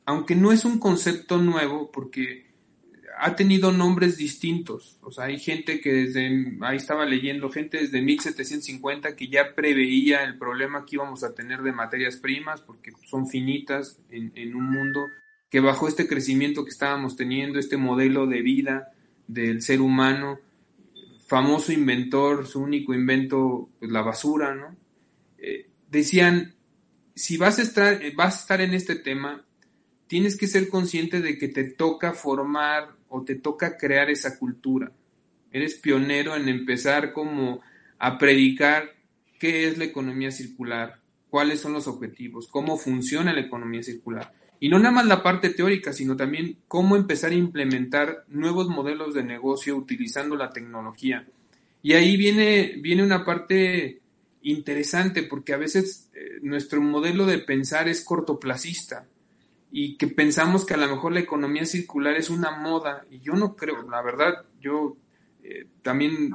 aunque 0.06 0.36
no 0.36 0.52
es 0.52 0.64
un 0.64 0.78
concepto 0.78 1.40
nuevo, 1.40 1.92
porque 1.92 2.52
ha 3.18 3.36
tenido 3.36 3.72
nombres 3.72 4.18
distintos, 4.18 5.00
o 5.02 5.12
sea, 5.12 5.26
hay 5.26 5.40
gente 5.40 5.82
que 5.82 5.92
desde, 5.92 6.56
ahí 6.62 6.78
estaba 6.78 7.06
leyendo, 7.06 7.50
gente 7.50 7.80
desde 7.80 8.00
1750 8.00 9.16
que 9.16 9.28
ya 9.28 9.56
preveía 9.56 10.24
el 10.24 10.38
problema 10.38 10.86
que 10.86 10.98
íbamos 10.98 11.24
a 11.24 11.34
tener 11.34 11.64
de 11.64 11.72
materias 11.72 12.18
primas, 12.18 12.62
porque 12.62 12.92
son 13.08 13.28
finitas 13.28 14.00
en 14.12 14.56
un 14.56 14.70
mundo 14.70 15.02
que 15.50 15.60
bajo 15.60 15.88
este 15.88 16.08
crecimiento 16.08 16.64
que 16.64 16.72
estábamos 16.72 17.16
teniendo, 17.16 17.60
este 17.60 17.78
modelo 17.78 18.28
de 18.28 18.42
vida 18.42 18.92
del 19.28 19.62
ser 19.62 19.82
humano, 19.82 20.40
famoso 21.26 21.72
inventor, 21.72 22.48
su 22.48 22.60
único 22.60 22.94
invento, 22.94 23.70
pues 23.80 23.92
la 23.92 24.02
basura, 24.02 24.56
¿no? 24.56 24.76
Eh, 25.38 25.68
decían, 25.90 26.56
si 27.16 27.38
vas 27.38 27.60
a, 27.60 27.64
estar, 27.64 28.02
eh, 28.02 28.14
vas 28.16 28.36
a 28.36 28.40
estar 28.40 28.62
en 28.62 28.74
este 28.74 28.96
tema, 28.96 29.46
tienes 30.08 30.38
que 30.38 30.48
ser 30.48 30.70
consciente 30.70 31.22
de 31.22 31.38
que 31.38 31.48
te 31.48 31.66
toca 31.66 32.14
formar 32.14 32.96
o 33.10 33.24
te 33.24 33.36
toca 33.36 33.78
crear 33.78 34.10
esa 34.10 34.40
cultura. 34.40 34.92
Eres 35.52 35.76
pionero 35.76 36.36
en 36.36 36.48
empezar 36.48 37.14
como 37.14 37.62
a 37.98 38.18
predicar 38.18 38.96
qué 39.40 39.68
es 39.68 39.78
la 39.78 39.86
economía 39.86 40.32
circular, 40.32 41.00
cuáles 41.30 41.60
son 41.60 41.74
los 41.74 41.88
objetivos, 41.88 42.48
cómo 42.48 42.78
funciona 42.78 43.34
la 43.34 43.42
economía 43.42 43.84
circular. 43.84 44.34
Y 44.60 44.70
no 44.70 44.78
nada 44.78 44.92
más 44.92 45.06
la 45.06 45.24
parte 45.24 45.50
teórica, 45.50 45.94
sino 45.94 46.18
también 46.18 46.58
cómo 46.68 46.96
empezar 46.96 47.32
a 47.32 47.36
implementar 47.36 48.26
nuevos 48.28 48.68
modelos 48.68 49.14
de 49.14 49.24
negocio 49.24 49.78
utilizando 49.78 50.36
la 50.36 50.50
tecnología. 50.50 51.26
Y 51.82 51.94
ahí 51.94 52.18
viene, 52.18 52.76
viene 52.80 53.04
una 53.04 53.24
parte 53.24 54.02
interesante 54.42 55.24
porque 55.24 55.54
a 55.54 55.58
veces 55.58 56.10
eh, 56.14 56.40
nuestro 56.42 56.82
modelo 56.82 57.26
de 57.26 57.40
pensar 57.40 57.88
es 57.88 58.04
cortoplacista 58.04 59.08
y 59.72 59.98
que 59.98 60.08
pensamos 60.08 60.66
que 60.66 60.74
a 60.74 60.78
lo 60.78 60.88
mejor 60.88 61.14
la 61.14 61.20
economía 61.20 61.66
circular 61.66 62.16
es 62.16 62.30
una 62.30 62.52
moda 62.52 63.06
y 63.10 63.20
yo 63.20 63.34
no 63.34 63.56
creo, 63.56 63.88
la 63.90 64.02
verdad, 64.02 64.46
yo 64.60 64.98
eh, 65.44 65.68
también 65.82 66.32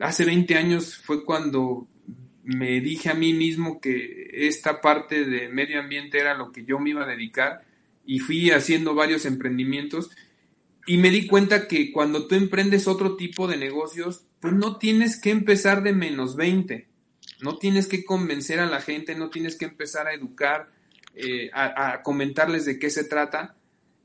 hace 0.00 0.24
20 0.24 0.54
años 0.56 0.96
fue 0.96 1.24
cuando 1.24 1.86
me 2.42 2.80
dije 2.80 3.10
a 3.10 3.14
mí 3.14 3.34
mismo 3.34 3.80
que 3.80 4.30
esta 4.32 4.80
parte 4.80 5.24
de 5.24 5.48
medio 5.48 5.80
ambiente 5.80 6.18
era 6.18 6.34
lo 6.34 6.50
que 6.50 6.64
yo 6.64 6.78
me 6.78 6.90
iba 6.90 7.04
a 7.04 7.08
dedicar 7.08 7.67
y 8.08 8.20
fui 8.20 8.50
haciendo 8.52 8.94
varios 8.94 9.26
emprendimientos 9.26 10.10
y 10.86 10.96
me 10.96 11.10
di 11.10 11.26
cuenta 11.26 11.68
que 11.68 11.92
cuando 11.92 12.26
tú 12.26 12.36
emprendes 12.36 12.88
otro 12.88 13.16
tipo 13.16 13.46
de 13.46 13.58
negocios, 13.58 14.24
pues 14.40 14.54
no 14.54 14.78
tienes 14.78 15.20
que 15.20 15.28
empezar 15.28 15.82
de 15.82 15.92
menos 15.92 16.34
20, 16.34 16.88
no 17.42 17.58
tienes 17.58 17.86
que 17.86 18.06
convencer 18.06 18.60
a 18.60 18.66
la 18.66 18.80
gente, 18.80 19.14
no 19.14 19.28
tienes 19.28 19.56
que 19.56 19.66
empezar 19.66 20.06
a 20.06 20.14
educar, 20.14 20.70
eh, 21.14 21.50
a, 21.52 22.02
comentarles 22.02 22.64
de 22.64 22.78
qué 22.78 22.88
se 22.88 23.04
trata, 23.04 23.56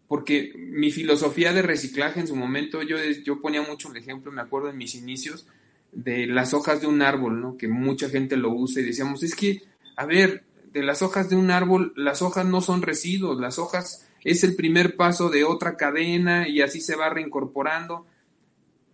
porque 0.09 0.51
mi 0.57 0.91
filosofía 0.91 1.53
de 1.53 1.61
reciclaje 1.61 2.19
en 2.19 2.27
su 2.27 2.35
momento, 2.35 2.83
yo, 2.83 2.97
yo 3.23 3.39
ponía 3.39 3.61
mucho 3.61 3.89
el 3.89 3.95
ejemplo, 3.95 4.33
me 4.33 4.41
acuerdo 4.41 4.69
en 4.69 4.77
mis 4.77 4.95
inicios, 4.95 5.47
de 5.93 6.27
las 6.27 6.53
hojas 6.53 6.81
de 6.81 6.87
un 6.87 7.01
árbol, 7.01 7.39
¿no? 7.39 7.55
que 7.55 7.69
mucha 7.69 8.09
gente 8.09 8.35
lo 8.35 8.51
usa 8.51 8.81
y 8.81 8.85
decíamos, 8.85 9.23
es 9.23 9.33
que, 9.33 9.61
a 9.95 10.05
ver, 10.05 10.43
de 10.73 10.83
las 10.83 11.01
hojas 11.01 11.29
de 11.29 11.36
un 11.36 11.51
árbol, 11.51 11.93
las 11.95 12.21
hojas 12.21 12.45
no 12.45 12.59
son 12.59 12.81
residuos, 12.81 13.39
las 13.39 13.59
hojas 13.59 14.07
es 14.23 14.43
el 14.43 14.55
primer 14.55 14.95
paso 14.95 15.29
de 15.29 15.43
otra 15.43 15.77
cadena 15.77 16.47
y 16.47 16.62
así 16.62 16.81
se 16.81 16.95
va 16.95 17.09
reincorporando. 17.09 18.07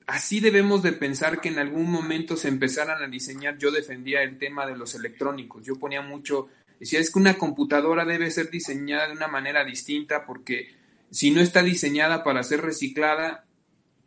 Así 0.05 0.39
debemos 0.39 0.83
de 0.83 0.91
pensar 0.91 1.39
que 1.39 1.49
en 1.49 1.59
algún 1.59 1.89
momento 1.89 2.35
se 2.35 2.49
empezaran 2.49 3.01
a 3.01 3.07
diseñar, 3.07 3.57
yo 3.57 3.71
defendía 3.71 4.23
el 4.23 4.37
tema 4.37 4.65
de 4.65 4.75
los 4.75 4.95
electrónicos, 4.95 5.63
yo 5.65 5.75
ponía 5.75 6.01
mucho, 6.01 6.49
decía, 6.79 6.99
es 6.99 7.11
que 7.11 7.19
una 7.19 7.37
computadora 7.37 8.05
debe 8.05 8.29
ser 8.31 8.49
diseñada 8.49 9.07
de 9.07 9.13
una 9.13 9.27
manera 9.27 9.63
distinta 9.63 10.25
porque 10.25 10.75
si 11.11 11.31
no 11.31 11.41
está 11.41 11.63
diseñada 11.63 12.23
para 12.23 12.43
ser 12.43 12.61
reciclada, 12.61 13.45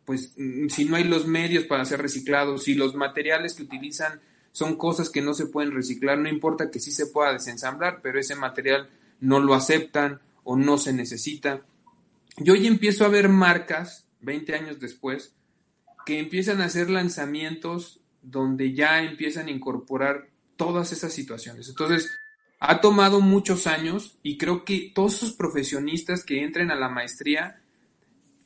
pues 0.05 0.33
mm, 0.37 0.67
si 0.67 0.85
no 0.85 0.97
hay 0.97 1.05
los 1.05 1.25
medios 1.25 1.63
para 1.63 1.85
ser 1.85 2.01
reciclados, 2.01 2.65
si 2.65 2.75
los 2.75 2.95
materiales 2.95 3.53
que 3.55 3.63
utilizan 3.63 4.21
son 4.53 4.77
cosas 4.77 5.09
que 5.09 5.21
no 5.21 5.33
se 5.33 5.47
pueden 5.47 5.73
reciclar, 5.73 6.19
no 6.19 6.29
importa 6.29 6.71
que 6.71 6.79
sí 6.79 6.91
se 6.91 7.07
pueda 7.07 7.33
desensamblar, 7.33 7.99
pero 8.01 8.19
ese 8.19 8.35
material 8.35 8.89
no 9.19 9.39
lo 9.39 9.55
aceptan 9.55 10.21
o 10.43 10.55
no 10.55 10.77
se 10.77 10.93
necesita. 10.93 11.61
Yo 12.37 12.53
hoy 12.53 12.67
empiezo 12.67 13.03
a 13.03 13.09
ver 13.09 13.29
marcas, 13.29 14.07
20 14.21 14.55
años 14.55 14.79
después, 14.79 15.33
que 16.05 16.19
empiezan 16.19 16.61
a 16.61 16.65
hacer 16.65 16.89
lanzamientos 16.89 17.99
donde 18.21 18.73
ya 18.73 19.03
empiezan 19.03 19.47
a 19.47 19.51
incorporar 19.51 20.29
todas 20.55 20.91
esas 20.91 21.11
situaciones. 21.11 21.67
Entonces, 21.67 22.11
ha 22.59 22.79
tomado 22.79 23.21
muchos 23.21 23.65
años 23.65 24.17
y 24.21 24.37
creo 24.37 24.63
que 24.63 24.91
todos 24.93 25.15
esos 25.15 25.33
profesionistas 25.33 26.23
que 26.23 26.43
entren 26.43 26.69
a 26.69 26.75
la 26.75 26.89
maestría 26.89 27.59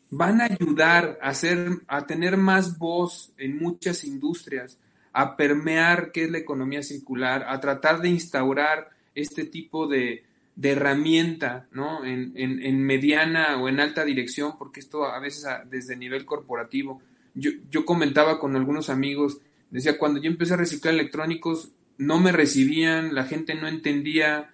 van 0.10 0.40
a 0.40 0.46
ayudar 0.46 1.20
a, 1.22 1.30
hacer, 1.30 1.82
a 1.88 2.08
tener 2.08 2.38
más 2.38 2.78
voz 2.78 3.34
en 3.38 3.58
muchas 3.60 4.06
industrias, 4.06 4.80
a 5.18 5.36
permear 5.36 6.12
qué 6.12 6.26
es 6.26 6.32
la 6.32 6.38
economía 6.38 6.84
circular, 6.84 7.48
a 7.50 7.60
tratar 7.60 8.02
de 8.02 8.10
instaurar 8.10 8.92
este 9.16 9.46
tipo 9.46 9.88
de, 9.88 10.24
herramienta 10.62 11.66
¿no? 11.72 12.06
En, 12.06 12.84
mediana 12.84 13.60
o 13.60 13.68
en 13.68 13.80
alta 13.80 14.06
dirección, 14.06 14.60
porque 14.60 14.80
esto 14.80 15.06
a 15.06 15.20
veces 15.20 15.48
desde 15.72 15.98
nivel 15.98 16.24
corporativo. 16.24 17.02
Yo, 17.34 17.50
yo 17.72 17.84
comentaba 17.84 18.40
con 18.40 18.56
algunos 18.56 18.92
amigos, 18.92 19.40
decía, 19.72 19.98
cuando 19.98 20.22
yo 20.22 20.30
empecé 20.30 20.54
a 20.54 20.58
reciclar 20.58 20.94
electrónicos, 20.94 21.72
no 21.98 22.20
me 22.20 22.32
recibían, 22.32 23.16
la 23.16 23.24
gente 23.24 23.56
no 23.56 23.68
entendía. 23.68 24.52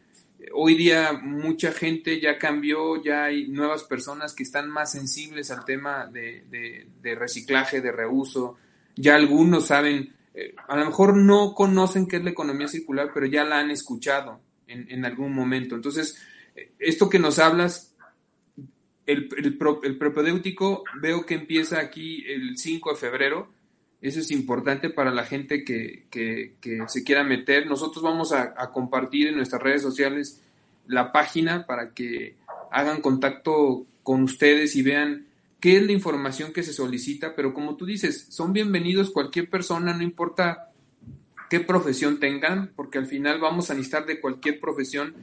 Hoy 0.53 0.75
día 0.75 1.11
mucha 1.11 1.73
gente 1.73 2.21
ya 2.21 2.37
cambió, 2.37 3.03
ya 3.03 3.25
hay 3.25 3.49
nuevas 3.49 3.83
personas 3.83 4.33
que 4.33 4.43
están 4.43 4.69
más 4.69 4.93
sensibles 4.93 5.51
al 5.51 5.65
tema 5.65 6.05
de, 6.05 6.85
de 7.01 7.15
reciclaje, 7.15 7.81
de 7.81 7.91
reuso. 7.91 8.55
Ya 8.95 9.15
algunos 9.15 9.67
saben 9.67 10.13
a 10.67 10.77
lo 10.77 10.85
mejor 10.85 11.15
no 11.15 11.53
conocen 11.53 12.07
qué 12.07 12.17
es 12.17 12.23
la 12.23 12.31
economía 12.31 12.67
circular, 12.67 13.11
pero 13.13 13.25
ya 13.25 13.43
la 13.43 13.59
han 13.59 13.69
escuchado 13.71 14.39
en, 14.67 15.05
algún 15.05 15.33
momento. 15.33 15.75
Entonces, 15.75 16.17
esto 16.79 17.09
que 17.09 17.19
nos 17.19 17.39
hablas, 17.39 17.95
el, 19.05 19.29
el, 19.37 19.57
el, 19.83 19.97
propedéutico 19.97 20.83
veo 21.01 21.25
que 21.25 21.35
empieza 21.35 21.79
aquí 21.79 22.23
el 22.27 22.57
5 22.57 22.91
de 22.91 22.95
febrero. 22.95 23.49
Eso 24.01 24.19
es 24.19 24.31
importante 24.31 24.89
para 24.89 25.11
la 25.11 25.23
gente 25.23 25.63
que, 25.63 26.07
se 26.87 27.03
quiera 27.03 27.23
meter. 27.23 27.67
Nosotros 27.67 28.03
vamos 28.03 28.31
a, 28.33 28.53
compartir 28.71 29.27
en 29.27 29.35
nuestras 29.35 29.61
redes 29.61 29.81
sociales 29.81 30.41
la 30.87 31.11
página 31.11 31.65
para 31.65 31.93
que 31.93 32.35
hagan 32.71 33.01
contacto 33.01 33.85
con 34.01 34.23
ustedes 34.23 34.75
y 34.75 34.81
vean 34.81 35.27
qué 35.63 35.77
es 35.77 35.85
la 35.85 35.93
información 35.93 36.51
que 36.51 36.61
se 36.61 36.73
solicita, 36.73 37.35
pero 37.37 37.53
como 37.53 37.77
tú 37.77 37.85
dices, 37.85 38.27
son 38.29 38.51
bienvenidos 38.51 39.11
cualquier 39.11 39.49
persona, 39.49 39.93
no 39.93 40.03
importa 40.03 40.73
qué 41.49 41.61
profesión 41.61 42.19
tengan, 42.19 42.73
porque 42.75 42.97
al 42.97 43.05
final 43.05 43.39
vamos 43.39 43.71
a 43.71 43.73
necesitar 43.73 44.05
de 44.05 44.19
cualquier 44.19 44.59
profesión 44.59 45.15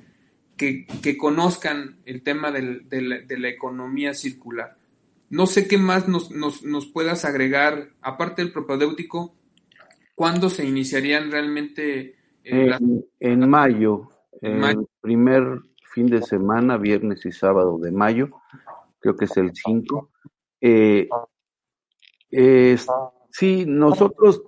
que, 0.56 0.86
conozcan 1.18 1.98
el 2.06 2.22
tema 2.22 2.50
de, 2.52 2.80
la, 2.90 3.48
economía 3.50 4.14
circular. 4.14 4.78
No 5.28 5.44
sé 5.44 5.68
qué 5.68 5.76
más 5.76 6.08
nos, 6.08 6.86
puedas 6.86 7.26
agregar, 7.26 7.90
aparte 8.00 8.40
del 8.40 8.50
propedéutico, 8.50 9.34
¿cuándo 10.14 10.48
se 10.48 10.66
iniciarían 10.66 11.30
realmente? 11.30 12.14
Eh, 12.44 12.78
en, 13.20 13.50
mayo, 13.50 14.08
en 14.40 14.64
el 14.64 14.88
primer 15.02 15.60
fin 15.92 16.06
de 16.06 16.22
semana, 16.22 16.78
viernes 16.78 17.26
y 17.26 17.30
sábado 17.30 17.76
de 17.76 17.92
mayo, 17.92 18.30
creo 19.00 19.16
que 19.16 19.24
es 19.24 19.36
el 19.36 19.52
5. 19.54 20.10
Eh, 20.60 21.08
sí, 23.30 23.64
nosotros 23.66 24.42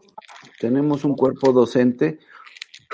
tenemos 0.60 1.04
un 1.04 1.16
cuerpo 1.16 1.52
docente 1.52 2.18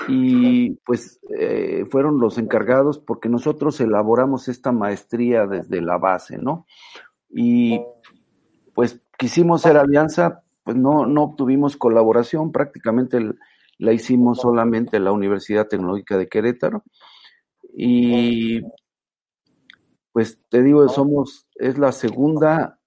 y 0.07 0.71
pues 0.85 1.19
eh, 1.37 1.85
fueron 1.91 2.19
los 2.19 2.37
encargados 2.37 2.99
porque 2.99 3.29
nosotros 3.29 3.79
elaboramos 3.81 4.47
esta 4.47 4.71
maestría 4.71 5.45
desde 5.45 5.81
la 5.81 5.97
base, 5.97 6.37
¿no? 6.37 6.65
Y 7.29 7.81
pues 8.73 9.01
quisimos 9.17 9.61
ser 9.61 9.77
alianza, 9.77 10.43
pues 10.63 10.77
no, 10.77 11.05
no 11.05 11.23
obtuvimos 11.23 11.77
colaboración, 11.77 12.51
prácticamente 12.51 13.19
la 13.77 13.93
hicimos 13.93 14.39
solamente 14.39 14.99
la 14.99 15.11
Universidad 15.11 15.67
Tecnológica 15.67 16.17
de 16.17 16.27
Querétaro. 16.27 16.83
Y 17.75 18.61
pues 20.19 20.37
te 20.49 20.61
digo, 20.61 20.89
somos, 20.89 21.47
es 21.55 21.77
la 21.77 21.93
segunda 21.93 22.77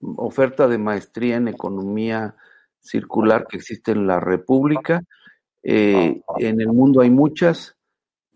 oferta 0.00 0.66
de 0.66 0.78
maestría 0.78 1.36
en 1.36 1.48
economía 1.48 2.34
circular 2.80 3.46
que 3.46 3.58
existe 3.58 3.92
en 3.92 4.06
la 4.06 4.20
República. 4.20 5.02
Eh, 5.62 6.22
en 6.38 6.60
el 6.62 6.68
mundo 6.68 7.02
hay 7.02 7.10
muchas, 7.10 7.76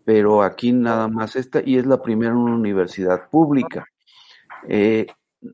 pero 0.05 0.43
aquí 0.43 0.71
nada 0.71 1.07
más 1.07 1.35
esta, 1.35 1.63
y 1.65 1.79
es 1.79 1.87
la 1.87 1.99
primera 2.03 2.31
en 2.31 2.37
una 2.37 2.53
universidad 2.53 3.27
pública. 3.31 3.87
Eh, 4.67 5.07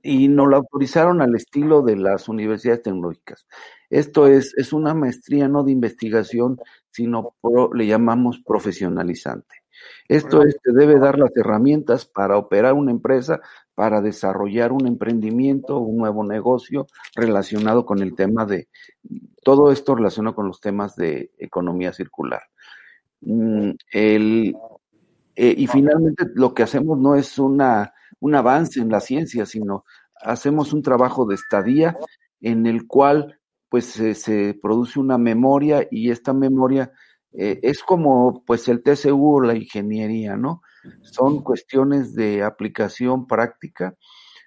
y 0.04 0.28
nos 0.28 0.50
la 0.50 0.58
autorizaron 0.58 1.22
al 1.22 1.34
estilo 1.36 1.84
de 1.84 1.96
las 1.96 2.28
universidades 2.28 2.84
tecnológicas. 2.84 3.48
Esto 3.90 4.28
es, 4.28 4.54
es 4.58 4.74
una 4.74 4.94
maestría 4.94 5.48
no 5.48 5.64
de 5.64 5.72
investigación, 5.72 6.58
sino 6.92 7.34
le 7.74 7.88
llamamos 7.88 8.42
profesionalizante. 8.46 9.56
Esto 10.08 10.44
es, 10.44 10.58
te 10.62 10.72
debe 10.72 11.00
dar 11.00 11.20
las 11.20 11.36
herramientas 11.36 12.06
para 12.06 12.38
operar 12.38 12.74
una 12.74 12.92
empresa, 12.92 13.42
para 13.76 14.02
desarrollar 14.02 14.72
un 14.72 14.88
emprendimiento, 14.88 15.80
un 15.80 15.98
nuevo 15.98 16.24
negocio 16.24 16.88
relacionado 17.16 17.86
con 17.86 18.02
el 18.02 18.16
tema 18.16 18.46
de, 18.46 18.68
todo 19.44 19.72
esto 19.72 19.96
relacionado 19.96 20.36
con 20.36 20.48
los 20.48 20.60
temas 20.60 20.96
de 20.96 21.32
economía 21.38 21.94
circular. 21.94 22.42
Mm, 23.22 23.72
el, 23.92 24.56
eh, 25.36 25.56
y 25.58 25.68
finalmente 25.68 26.26
lo 26.36 26.54
que 26.54 26.64
hacemos 26.64 26.98
no 26.98 27.16
es 27.16 27.38
una, 27.38 27.94
un 28.20 28.36
avance 28.36 28.80
en 28.80 28.90
la 28.90 29.00
ciencia, 29.00 29.46
sino 29.46 29.86
hacemos 30.22 30.74
un 30.74 30.82
trabajo 30.82 31.26
de 31.26 31.36
estadía 31.36 31.96
en 32.42 32.66
el 32.66 32.88
cual 32.88 33.40
pues 33.70 33.86
se, 33.86 34.58
produce 34.62 35.00
una 35.00 35.18
memoria 35.18 35.88
y 35.92 36.12
esta 36.12 36.34
memoria 36.34 36.92
eh, 37.34 37.60
es 37.62 37.84
como 37.84 38.44
pues 38.46 38.68
el 38.68 38.84
TCU 38.84 39.38
o 39.38 39.42
la 39.42 39.56
ingeniería, 39.56 40.36
¿no? 40.36 40.62
Son 41.02 41.44
cuestiones 41.44 42.16
de 42.16 42.44
aplicación 42.44 43.28
práctica, 43.28 43.96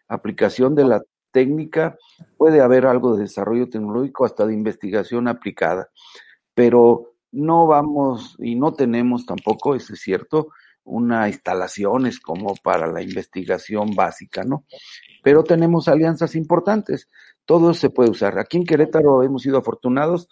aplicación 0.09 0.75
de 0.75 0.85
la 0.85 1.03
técnica, 1.33 1.97
puede 2.37 2.61
haber 2.61 2.87
algo 2.87 3.15
de 3.15 3.23
desarrollo 3.23 3.69
tecnológico 3.69 4.25
hasta 4.25 4.47
de 4.47 4.55
investigación 4.55 5.29
aplicada, 5.29 5.91
pero 6.55 7.15
no 7.33 7.67
vamos 7.67 8.37
y 8.39 8.57
no 8.57 8.73
tenemos 8.73 9.27
tampoco, 9.27 9.75
eso 9.75 9.95
es 9.95 10.01
cierto, 10.01 10.49
una 10.85 11.29
instalaciones 11.29 12.19
como 12.21 12.55
para 12.57 12.87
la 12.87 13.03
investigación 13.03 13.95
básica, 13.95 14.43
¿no? 14.45 14.65
Pero 15.23 15.45
tenemos 15.45 15.89
alianzas 15.89 16.35
importantes, 16.35 17.09
todo 17.45 17.75
se 17.75 17.91
puede 17.91 18.11
usar. 18.11 18.39
Aquí 18.39 18.57
en 18.57 18.65
Querétaro 18.65 19.23
hemos 19.23 19.43
sido 19.43 19.59
afortunados, 19.59 20.29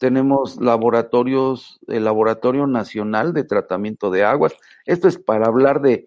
tenemos 0.00 0.56
laboratorios, 0.56 1.78
el 1.86 2.04
Laboratorio 2.04 2.66
Nacional 2.66 3.34
de 3.34 3.44
Tratamiento 3.44 4.10
de 4.10 4.24
Aguas. 4.24 4.54
Esto 4.86 5.08
es 5.08 5.18
para 5.18 5.46
hablar 5.46 5.82
de, 5.82 6.06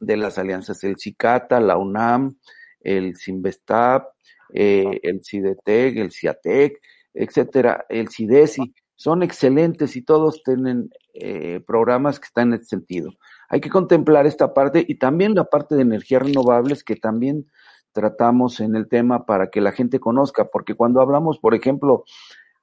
de 0.00 0.16
las 0.16 0.38
alianzas, 0.38 0.82
el 0.82 0.96
CICATA, 0.98 1.60
la 1.60 1.76
UNAM, 1.76 2.36
el 2.80 3.16
CIMBESTAP, 3.16 4.08
eh, 4.52 4.98
el 5.04 5.24
CIDETEC, 5.24 5.98
el 5.98 6.10
CIATEC, 6.10 6.80
etcétera, 7.14 7.86
el 7.88 8.08
CIDESI. 8.08 8.74
Son 8.96 9.22
excelentes 9.22 9.94
y 9.94 10.02
todos 10.02 10.42
tienen 10.42 10.90
eh, 11.14 11.60
programas 11.64 12.18
que 12.18 12.26
están 12.26 12.48
en 12.48 12.54
este 12.54 12.66
sentido. 12.66 13.12
Hay 13.48 13.60
que 13.60 13.70
contemplar 13.70 14.26
esta 14.26 14.52
parte 14.52 14.84
y 14.86 14.96
también 14.96 15.36
la 15.36 15.44
parte 15.44 15.76
de 15.76 15.82
energías 15.82 16.22
renovables 16.22 16.82
que 16.82 16.96
también 16.96 17.46
tratamos 17.92 18.58
en 18.58 18.74
el 18.74 18.88
tema 18.88 19.26
para 19.26 19.48
que 19.48 19.60
la 19.60 19.70
gente 19.70 20.00
conozca, 20.00 20.48
porque 20.52 20.74
cuando 20.74 21.00
hablamos, 21.00 21.38
por 21.38 21.54
ejemplo, 21.54 22.04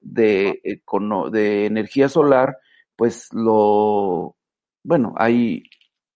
de, 0.05 0.61
eh, 0.63 0.81
de 1.31 1.65
energía 1.65 2.07
solar, 2.07 2.57
pues 2.95 3.27
lo, 3.33 4.37
bueno, 4.83 5.13
hay 5.17 5.63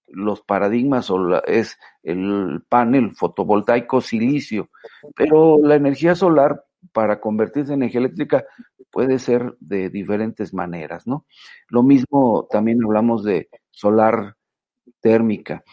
los 0.07 0.41
paradigmas 0.41 1.09
o 1.11 1.43
es 1.45 1.77
el 2.03 2.63
panel 2.67 3.15
fotovoltaico 3.15 4.01
silicio, 4.01 4.69
pero 5.15 5.59
la 5.61 5.75
energía 5.75 6.15
solar 6.15 6.63
para 6.93 7.19
convertirse 7.19 7.73
en 7.73 7.81
energía 7.81 7.99
eléctrica 7.99 8.45
puede 8.91 9.19
ser 9.19 9.55
de 9.59 9.89
diferentes 9.89 10.53
maneras, 10.53 11.05
¿no? 11.05 11.25
Lo 11.67 11.83
mismo 11.83 12.47
también 12.49 12.83
hablamos 12.83 13.23
de 13.23 13.49
solar 13.69 14.35
térmica, 14.99 15.63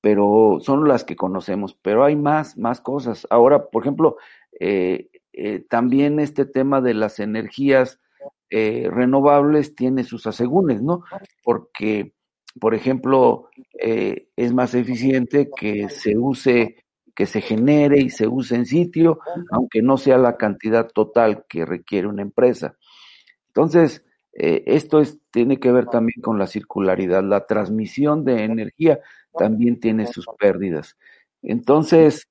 pero 0.00 0.58
son 0.60 0.88
las 0.88 1.04
que 1.04 1.16
conocemos, 1.16 1.76
pero 1.82 2.04
hay 2.04 2.16
más, 2.16 2.56
más 2.56 2.80
cosas. 2.80 3.26
Ahora, 3.30 3.66
por 3.66 3.82
ejemplo, 3.82 4.16
eh, 4.58 5.08
eh, 5.36 5.64
también 5.68 6.20
este 6.20 6.46
tema 6.46 6.80
de 6.80 6.94
las 6.94 7.18
energías 7.18 8.00
eh, 8.50 8.88
renovables 8.90 9.74
tiene 9.74 10.04
sus 10.04 10.26
asegúnes, 10.26 10.80
¿no? 10.80 11.02
Porque, 11.42 12.14
por 12.60 12.74
ejemplo, 12.74 13.48
eh, 13.80 14.28
es 14.36 14.52
más 14.52 14.74
eficiente 14.74 15.50
que 15.56 15.88
se 15.88 16.16
use, 16.16 16.84
que 17.16 17.26
se 17.26 17.40
genere 17.40 18.00
y 18.00 18.10
se 18.10 18.28
use 18.28 18.54
en 18.54 18.66
sitio, 18.66 19.18
aunque 19.50 19.82
no 19.82 19.96
sea 19.96 20.18
la 20.18 20.36
cantidad 20.36 20.88
total 20.88 21.44
que 21.48 21.64
requiere 21.64 22.06
una 22.06 22.22
empresa. 22.22 22.76
Entonces, 23.48 24.04
esto 24.36 25.00
es, 25.00 25.20
tiene 25.30 25.60
que 25.60 25.70
ver 25.70 25.86
también 25.86 26.20
con 26.20 26.38
la 26.38 26.48
circularidad. 26.48 27.22
La 27.22 27.46
transmisión 27.46 28.24
de 28.24 28.42
energía 28.42 29.00
también 29.38 29.78
tiene 29.78 30.08
sus 30.08 30.26
pérdidas. 30.38 30.96
Entonces, 31.40 32.26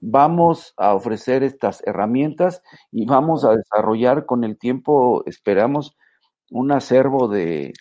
vamos 0.00 0.74
a 0.76 0.94
ofrecer 0.94 1.42
estas 1.42 1.82
herramientas 1.86 2.62
y 2.92 3.06
vamos 3.06 3.44
a 3.44 3.56
desarrollar 3.56 4.26
con 4.26 4.44
el 4.44 4.58
tiempo, 4.58 5.22
esperamos, 5.26 5.96
un 6.50 6.72
acervo 6.72 7.28
de, 7.28 7.72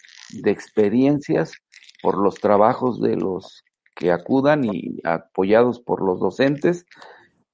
experiencias 0.43 1.53
por 2.01 2.17
los 2.17 2.35
trabajos 2.35 2.99
de 3.01 3.15
los 3.15 3.63
que 3.95 4.11
acudan 4.11 4.65
y 4.65 4.99
apoyados 5.03 5.79
por 5.79 6.05
los 6.05 6.19
docentes 6.19 6.85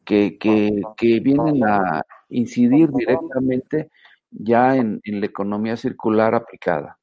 que, 0.03 0.37
que, 0.37 1.19
vienen 1.19 1.63
a 1.63 2.01
incidir 2.29 2.89
directamente 2.91 3.89
ya 4.31 4.75
en, 4.75 4.99
en, 5.03 5.19
la 5.19 5.27
economía 5.27 5.77
circular 5.77 6.35
aplicada. 6.35 6.97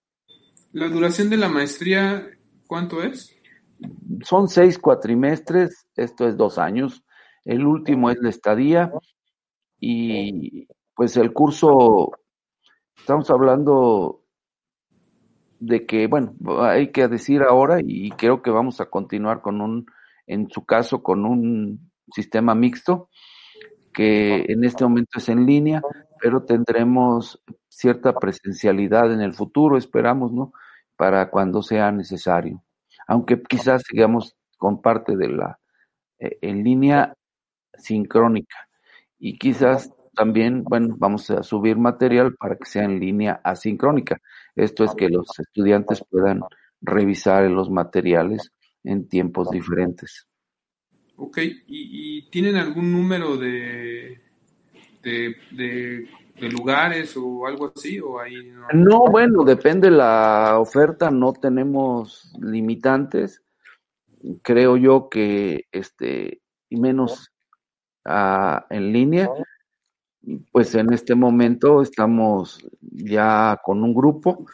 ¿La 0.72 0.88
duración 0.88 1.30
de 1.30 1.36
la 1.36 1.48
maestría 1.48 2.28
cuánto 2.66 3.02
es? 3.02 3.34
Son 4.24 4.48
seis 4.48 4.78
cuatrimestres, 4.78 5.86
esto 5.96 6.28
es 6.28 6.36
dos 6.36 6.58
años. 6.58 7.04
El 7.44 7.66
último 7.66 8.10
es 8.10 8.18
la 8.20 8.28
estadía 8.28 8.92
y 9.78 10.66
pues 10.94 11.16
el 11.16 11.32
curso, 11.32 12.12
estamos 12.96 13.30
hablando 13.30 14.24
de 15.58 15.86
que, 15.86 16.06
bueno, 16.06 16.34
hay 16.60 16.90
que 16.92 17.08
decir 17.08 17.42
ahora 17.42 17.78
y 17.82 18.10
creo 18.12 18.42
que 18.42 18.50
vamos 18.50 18.80
a 18.80 18.86
continuar 18.86 19.40
con 19.42 19.60
un, 19.60 19.86
en 20.26 20.50
su 20.50 20.64
caso, 20.64 21.02
con 21.02 21.24
un 21.24 21.90
sistema 22.12 22.54
mixto 22.54 23.08
que 23.92 24.44
en 24.48 24.64
este 24.64 24.84
momento 24.84 25.18
es 25.18 25.28
en 25.28 25.46
línea, 25.46 25.82
pero 26.20 26.44
tendremos 26.44 27.42
cierta 27.68 28.12
presencialidad 28.14 29.12
en 29.12 29.20
el 29.20 29.34
futuro, 29.34 29.76
esperamos, 29.76 30.32
¿no? 30.32 30.52
Para 30.96 31.30
cuando 31.30 31.62
sea 31.62 31.90
necesario. 31.92 32.62
Aunque 33.08 33.42
quizás 33.42 33.82
sigamos 33.88 34.36
con 34.56 34.80
parte 34.80 35.16
de 35.16 35.28
la 35.28 35.58
eh, 36.18 36.38
en 36.42 36.62
línea 36.62 37.14
sincrónica. 37.80 38.68
Y 39.18 39.38
quizás 39.38 39.92
también, 40.14 40.64
bueno, 40.64 40.96
vamos 40.98 41.30
a 41.30 41.42
subir 41.42 41.76
material 41.76 42.34
para 42.36 42.56
que 42.56 42.66
sea 42.66 42.84
en 42.84 43.00
línea 43.00 43.40
asincrónica. 43.44 44.20
Esto 44.54 44.84
es 44.84 44.94
que 44.94 45.08
los 45.08 45.26
estudiantes 45.38 46.04
puedan 46.10 46.40
revisar 46.80 47.50
los 47.50 47.70
materiales 47.70 48.50
en 48.84 49.08
tiempos 49.08 49.50
diferentes. 49.50 50.26
Ok, 51.16 51.38
¿y, 51.66 52.28
tienen 52.30 52.56
algún 52.56 52.90
número 52.92 53.36
de, 53.36 54.20
de, 55.02 56.08
lugares 56.50 57.14
o 57.16 57.46
algo 57.46 57.72
así? 57.74 58.00
O 58.00 58.18
ahí 58.18 58.34
no? 58.46 58.66
no, 58.72 59.10
bueno, 59.10 59.44
depende 59.44 59.90
la 59.90 60.58
oferta, 60.58 61.10
no 61.10 61.32
tenemos 61.34 62.32
limitantes. 62.40 63.42
Creo 64.42 64.76
yo 64.78 65.08
que, 65.10 65.66
este, 65.72 66.40
y 66.70 66.76
menos 66.80 67.30
en 68.04 68.92
línea. 68.92 69.28
Pues 70.52 70.74
en 70.74 70.92
este 70.92 71.14
momento 71.14 71.80
estamos 71.80 72.58
ya 72.80 73.58
con 73.64 73.82
un 73.82 73.94
grupo 73.94 74.46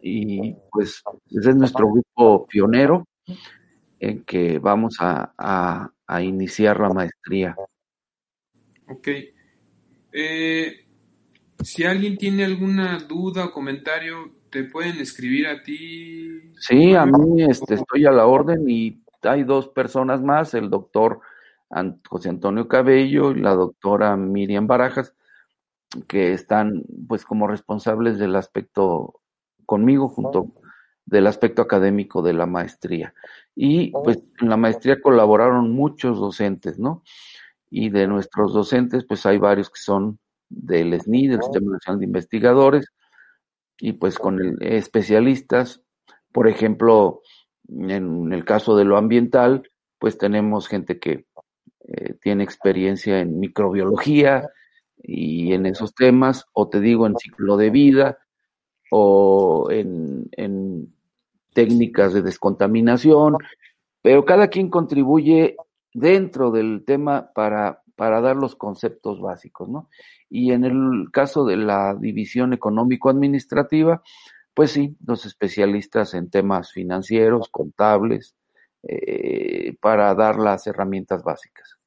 y 0.00 0.54
pues 0.70 1.02
ese 1.30 1.50
es 1.50 1.56
nuestro 1.56 1.90
grupo 1.90 2.46
pionero 2.46 3.06
en 3.98 4.22
que 4.24 4.58
vamos 4.58 4.96
a, 5.00 5.32
a, 6.06 6.22
iniciar 6.22 6.78
la 6.80 6.90
maestría. 6.90 7.56
Ok. 8.88 9.08
Eh, 10.12 10.86
si 11.62 11.84
alguien 11.84 12.16
tiene 12.16 12.44
alguna 12.44 12.98
duda 13.00 13.46
o 13.46 13.52
comentario, 13.52 14.32
¿te 14.50 14.64
pueden 14.64 14.98
escribir 14.98 15.48
a 15.48 15.62
ti? 15.62 16.52
Sí, 16.58 16.94
a 16.94 17.04
mí 17.04 17.42
este, 17.42 17.74
estoy 17.74 18.06
a 18.06 18.12
la 18.12 18.26
orden 18.26 18.68
y 18.68 19.02
hay 19.22 19.42
dos 19.42 19.68
personas 19.68 20.22
más, 20.22 20.54
el 20.54 20.70
doctor 20.70 21.20
José 22.08 22.28
Antonio 22.28 22.68
Cabello 22.68 23.32
y 23.32 23.40
la 23.40 23.54
doctora 23.54 24.16
Miriam 24.16 24.66
Barajas, 24.66 25.14
que 26.06 26.32
están 26.32 26.82
pues 27.06 27.24
como 27.24 27.46
responsables 27.46 28.18
del 28.18 28.36
aspecto 28.36 29.20
conmigo 29.66 30.08
junto 30.08 30.52
del 31.04 31.26
aspecto 31.26 31.62
académico 31.62 32.22
de 32.22 32.34
la 32.34 32.46
maestría. 32.46 33.14
Y 33.54 33.90
pues 33.90 34.18
en 34.40 34.48
la 34.48 34.56
maestría 34.56 35.00
colaboraron 35.00 35.72
muchos 35.72 36.18
docentes, 36.18 36.78
¿no? 36.78 37.02
Y 37.70 37.90
de 37.90 38.06
nuestros 38.06 38.52
docentes, 38.52 39.04
pues 39.06 39.24
hay 39.26 39.38
varios 39.38 39.70
que 39.70 39.80
son 39.80 40.18
del 40.48 40.98
SNI, 40.98 41.28
del 41.28 41.42
Sistema 41.42 41.72
Nacional 41.72 42.00
de 42.00 42.06
Investigadores, 42.06 42.86
y 43.78 43.92
pues 43.92 44.18
con 44.18 44.40
el, 44.40 44.56
especialistas, 44.60 45.82
por 46.32 46.48
ejemplo, 46.48 47.22
en 47.68 48.32
el 48.32 48.44
caso 48.44 48.76
de 48.76 48.84
lo 48.84 48.96
ambiental, 48.96 49.70
pues 49.98 50.18
tenemos 50.18 50.68
gente 50.68 50.98
que 50.98 51.26
eh, 51.88 52.14
tiene 52.20 52.44
experiencia 52.44 53.20
en 53.20 53.40
microbiología 53.40 54.50
y 55.02 55.52
en 55.54 55.66
esos 55.66 55.94
temas, 55.94 56.46
o 56.52 56.68
te 56.68 56.80
digo 56.80 57.06
en 57.06 57.16
ciclo 57.16 57.56
de 57.56 57.70
vida, 57.70 58.18
o 58.90 59.68
en, 59.70 60.28
en 60.32 60.92
técnicas 61.54 62.12
de 62.12 62.22
descontaminación, 62.22 63.36
pero 64.02 64.24
cada 64.24 64.48
quien 64.48 64.68
contribuye 64.70 65.56
dentro 65.94 66.50
del 66.50 66.84
tema 66.84 67.30
para, 67.34 67.82
para 67.96 68.20
dar 68.20 68.36
los 68.36 68.54
conceptos 68.54 69.20
básicos, 69.20 69.68
¿no? 69.68 69.88
Y 70.28 70.52
en 70.52 70.64
el 70.64 71.10
caso 71.10 71.44
de 71.46 71.56
la 71.56 71.94
división 71.94 72.52
económico-administrativa, 72.52 74.02
pues 74.52 74.72
sí, 74.72 74.96
los 75.06 75.24
especialistas 75.24 76.14
en 76.14 76.28
temas 76.30 76.72
financieros, 76.72 77.48
contables, 77.48 78.34
eh, 78.82 79.76
para 79.80 80.14
dar 80.14 80.36
las 80.36 80.66
herramientas 80.66 81.22
básicas. 81.22 81.77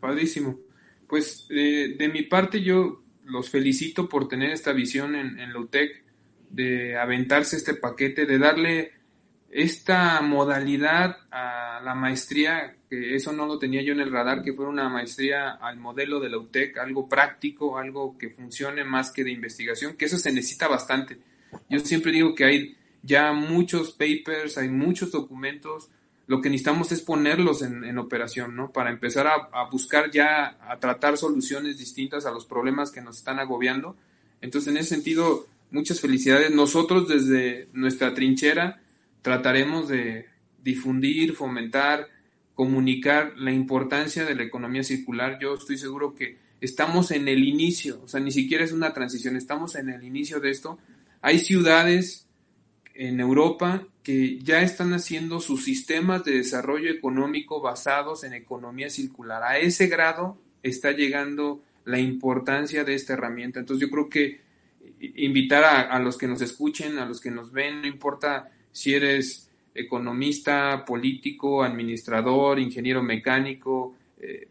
Padrísimo. 0.00 0.58
Pues 1.06 1.46
eh, 1.50 1.94
de 1.98 2.08
mi 2.08 2.22
parte 2.22 2.62
yo 2.62 3.02
los 3.24 3.50
felicito 3.50 4.08
por 4.08 4.28
tener 4.28 4.50
esta 4.50 4.72
visión 4.72 5.14
en, 5.14 5.38
en 5.38 5.52
de 6.50 6.96
aventarse 6.96 7.56
este 7.56 7.74
paquete, 7.74 8.26
de 8.26 8.38
darle 8.38 8.92
esta 9.50 10.20
modalidad 10.20 11.16
a 11.30 11.80
la 11.82 11.94
maestría, 11.94 12.76
que 12.88 13.14
eso 13.14 13.32
no 13.32 13.46
lo 13.46 13.58
tenía 13.58 13.82
yo 13.82 13.92
en 13.92 14.00
el 14.00 14.12
radar, 14.12 14.42
que 14.42 14.52
fuera 14.52 14.70
una 14.70 14.88
maestría 14.88 15.52
al 15.52 15.78
modelo 15.78 16.20
de 16.20 16.28
la 16.28 16.38
UTEC, 16.38 16.78
algo 16.78 17.08
práctico, 17.08 17.78
algo 17.78 18.16
que 18.18 18.30
funcione 18.30 18.84
más 18.84 19.10
que 19.10 19.24
de 19.24 19.30
investigación, 19.30 19.96
que 19.96 20.04
eso 20.04 20.18
se 20.18 20.32
necesita 20.32 20.68
bastante. 20.68 21.18
Yo 21.70 21.78
siempre 21.80 22.12
digo 22.12 22.34
que 22.34 22.44
hay 22.44 22.76
ya 23.02 23.32
muchos 23.32 23.92
papers, 23.92 24.58
hay 24.58 24.68
muchos 24.68 25.12
documentos, 25.12 25.90
lo 26.28 26.40
que 26.40 26.50
necesitamos 26.50 26.92
es 26.92 27.00
ponerlos 27.00 27.62
en, 27.62 27.98
operación, 27.98 28.54
¿no? 28.54 28.70
Para 28.70 28.90
empezar 28.90 29.26
a, 29.26 29.48
a, 29.50 29.68
buscar 29.70 30.10
ya, 30.10 30.58
a 30.60 30.78
tratar 30.78 31.16
soluciones 31.16 31.78
distintas 31.78 32.26
a 32.26 32.30
los 32.30 32.44
problemas 32.44 32.92
que 32.92 33.00
nos 33.00 33.16
están 33.16 33.40
agobiando. 33.40 33.96
Entonces, 34.42 34.70
en 34.70 34.76
ese 34.76 34.90
sentido, 34.90 35.46
muchas 35.70 36.00
felicidades. 36.00 36.50
Nosotros 36.50 37.08
desde 37.08 37.68
nuestra 37.72 38.14
trinchera, 38.14 38.80
trataremos 39.22 39.88
de 39.88 40.26
difundir, 40.62 41.34
fomentar, 41.34 42.08
comunicar 42.54 43.32
la 43.36 43.52
importancia 43.52 44.24
de 44.24 44.34
la 44.34 44.42
economía 44.42 44.82
circular. 44.82 45.38
Yo 45.40 45.54
estoy 45.54 45.78
seguro 45.78 46.14
que 46.14 46.38
estamos 46.60 47.10
en 47.10 47.28
el 47.28 47.44
inicio, 47.44 48.02
o 48.04 48.08
sea, 48.08 48.20
ni 48.20 48.32
siquiera 48.32 48.64
es 48.64 48.72
una 48.72 48.92
transición, 48.92 49.36
estamos 49.36 49.76
en 49.76 49.88
el 49.90 50.02
inicio 50.02 50.40
de 50.40 50.50
esto. 50.50 50.78
Hay 51.22 51.38
ciudades 51.38 52.26
en 52.94 53.20
Europa 53.20 53.86
que 54.08 54.38
ya 54.38 54.62
están 54.62 54.94
haciendo 54.94 55.38
sus 55.38 55.64
sistemas 55.64 56.24
de 56.24 56.32
desarrollo 56.32 56.90
económico 56.90 57.60
basados 57.60 58.24
en 58.24 58.32
economía 58.32 58.88
circular. 58.88 59.42
A 59.42 59.58
ese 59.58 59.86
grado 59.86 60.38
está 60.62 60.92
llegando 60.92 61.62
la 61.84 61.98
importancia 61.98 62.84
de 62.84 62.94
esta 62.94 63.12
herramienta. 63.12 63.60
Entonces 63.60 63.86
yo 63.86 63.92
creo 63.92 64.08
que 64.08 64.40
invitar 64.98 65.62
a, 65.62 65.80
a 65.82 65.98
los 65.98 66.16
que 66.16 66.26
nos 66.26 66.40
escuchen, 66.40 66.98
a 66.98 67.04
los 67.04 67.20
que 67.20 67.30
nos 67.30 67.52
ven, 67.52 67.82
no 67.82 67.86
importa 67.86 68.50
si 68.72 68.94
eres 68.94 69.50
economista, 69.74 70.86
político, 70.86 71.62
administrador, 71.62 72.58
ingeniero 72.60 73.02
mecánico, 73.02 73.94
eh, 74.20 74.48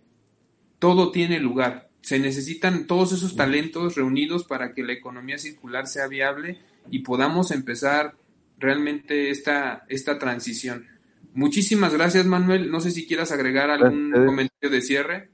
todo 0.78 1.10
tiene 1.10 1.40
lugar. 1.40 1.90
Se 2.02 2.20
necesitan 2.20 2.86
todos 2.86 3.12
esos 3.12 3.36
talentos 3.36 3.96
reunidos 3.96 4.44
para 4.44 4.76
que 4.76 4.84
la 4.84 4.94
economía 4.94 5.40
circular 5.40 5.88
sea 5.88 6.08
viable 6.08 6.60
y 6.92 7.00
podamos 7.00 7.50
empezar 7.50 8.14
realmente 8.58 9.30
esta, 9.30 9.86
esta 9.88 10.18
transición. 10.18 10.88
Muchísimas 11.34 11.94
gracias, 11.94 12.26
Manuel. 12.26 12.72
No 12.72 12.80
sé 12.80 12.92
si 12.92 13.06
quieras 13.06 13.32
agregar 13.32 13.70
algún 13.70 14.12
comentario 14.12 14.70
de 14.70 14.82
cierre. 14.82 15.30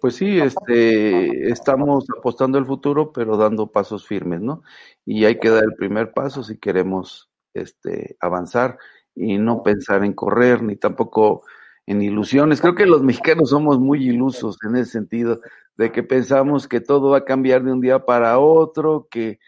Pues 0.00 0.14
sí, 0.14 0.38
este, 0.38 1.50
estamos 1.50 2.04
apostando 2.16 2.58
el 2.58 2.66
futuro, 2.66 3.12
pero 3.12 3.36
dando 3.36 3.70
pasos 3.70 4.06
firmes, 4.06 4.40
¿no? 4.40 4.62
Y 5.04 5.24
hay 5.24 5.38
que 5.38 5.50
dar 5.50 5.64
el 5.64 5.74
primer 5.74 6.12
paso 6.12 6.42
si 6.42 6.58
queremos 6.58 7.30
este, 7.54 8.16
avanzar 8.20 8.78
y 9.14 9.38
no 9.38 9.62
pensar 9.62 10.04
en 10.04 10.12
correr 10.12 10.62
ni 10.62 10.76
tampoco 10.76 11.42
en 11.86 12.02
ilusiones. 12.02 12.60
Creo 12.60 12.74
que 12.74 12.86
los 12.86 13.02
mexicanos 13.02 13.50
somos 13.50 13.78
muy 13.78 14.06
ilusos 14.08 14.58
en 14.66 14.76
ese 14.76 14.92
sentido, 14.92 15.40
de 15.76 15.92
que 15.92 16.02
pensamos 16.02 16.68
que 16.68 16.80
todo 16.80 17.10
va 17.10 17.18
a 17.18 17.24
cambiar 17.24 17.64
de 17.64 17.72
un 17.72 17.80
día 17.80 18.04
para 18.04 18.38
otro, 18.38 19.08
que, 19.10 19.38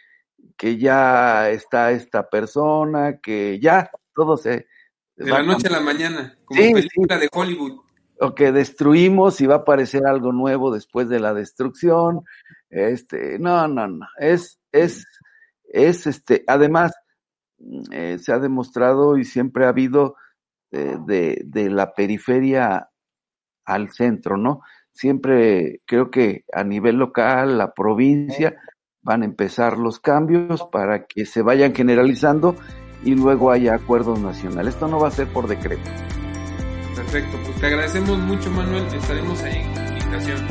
que 0.58 0.76
ya 0.76 1.48
está 1.50 1.92
esta 1.92 2.28
persona, 2.28 3.18
que 3.22 3.60
ya 3.60 3.90
todo 4.12 4.36
se... 4.36 4.66
De 5.16 5.30
la 5.30 5.42
noche 5.42 5.68
a, 5.68 5.70
la 5.70 5.80
mañana, 5.80 6.36
como 6.44 6.60
película 6.60 7.18
de 7.18 7.28
Hollywood. 7.32 7.80
O 8.20 8.34
que 8.34 8.50
destruimos 8.50 9.40
y 9.40 9.46
va 9.46 9.54
a 9.54 9.58
aparecer 9.58 10.04
algo 10.04 10.32
nuevo 10.32 10.72
después 10.72 11.08
de 11.08 11.20
la 11.20 11.32
destrucción. 11.32 12.24
Este, 12.68 13.38
no, 13.38 13.68
no, 13.68 13.86
no. 13.86 14.06
Es, 14.18 14.60
es, 14.72 15.06
es 15.64 16.06
este, 16.06 16.44
además, 16.46 16.92
eh, 17.92 18.18
se 18.20 18.32
ha 18.32 18.38
demostrado 18.38 19.16
y 19.16 19.24
siempre 19.24 19.64
ha 19.64 19.68
habido 19.68 20.16
eh, 20.72 20.96
de, 21.06 21.42
de, 21.44 21.70
la 21.70 21.92
periferia 21.94 22.88
al 23.64 23.90
centro, 23.90 24.36
¿no? 24.36 24.62
Siempre 24.92 25.82
creo 25.84 26.10
que 26.10 26.44
a 26.52 26.64
nivel 26.64 26.96
local, 26.96 27.58
la 27.58 27.72
provincia, 27.72 28.56
van 29.08 29.22
a 29.22 29.24
empezar 29.24 29.78
los 29.78 30.00
cambios 30.00 30.62
para 30.70 31.06
que 31.06 31.24
se 31.24 31.40
vayan 31.40 31.74
generalizando 31.74 32.54
y 33.02 33.14
luego 33.14 33.50
haya 33.50 33.74
acuerdos 33.74 34.20
nacionales. 34.20 34.74
Esto 34.74 34.86
no 34.86 35.00
va 35.00 35.08
a 35.08 35.10
ser 35.10 35.26
por 35.28 35.48
decreto. 35.48 35.90
Perfecto, 36.94 37.38
pues 37.42 37.58
te 37.58 37.66
agradecemos 37.68 38.18
mucho 38.18 38.50
Manuel, 38.50 38.84
estaremos 38.84 39.42
ahí 39.44 39.62
en 39.62 39.72
comunicación. 39.72 40.46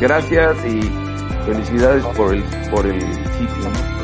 Gracias 0.00 0.56
y 0.66 0.80
felicidades 1.46 2.04
por 2.16 2.34
el, 2.34 2.42
por 2.72 2.84
el 2.84 3.00
sitio, 3.00 3.70
¿no? 3.70 4.03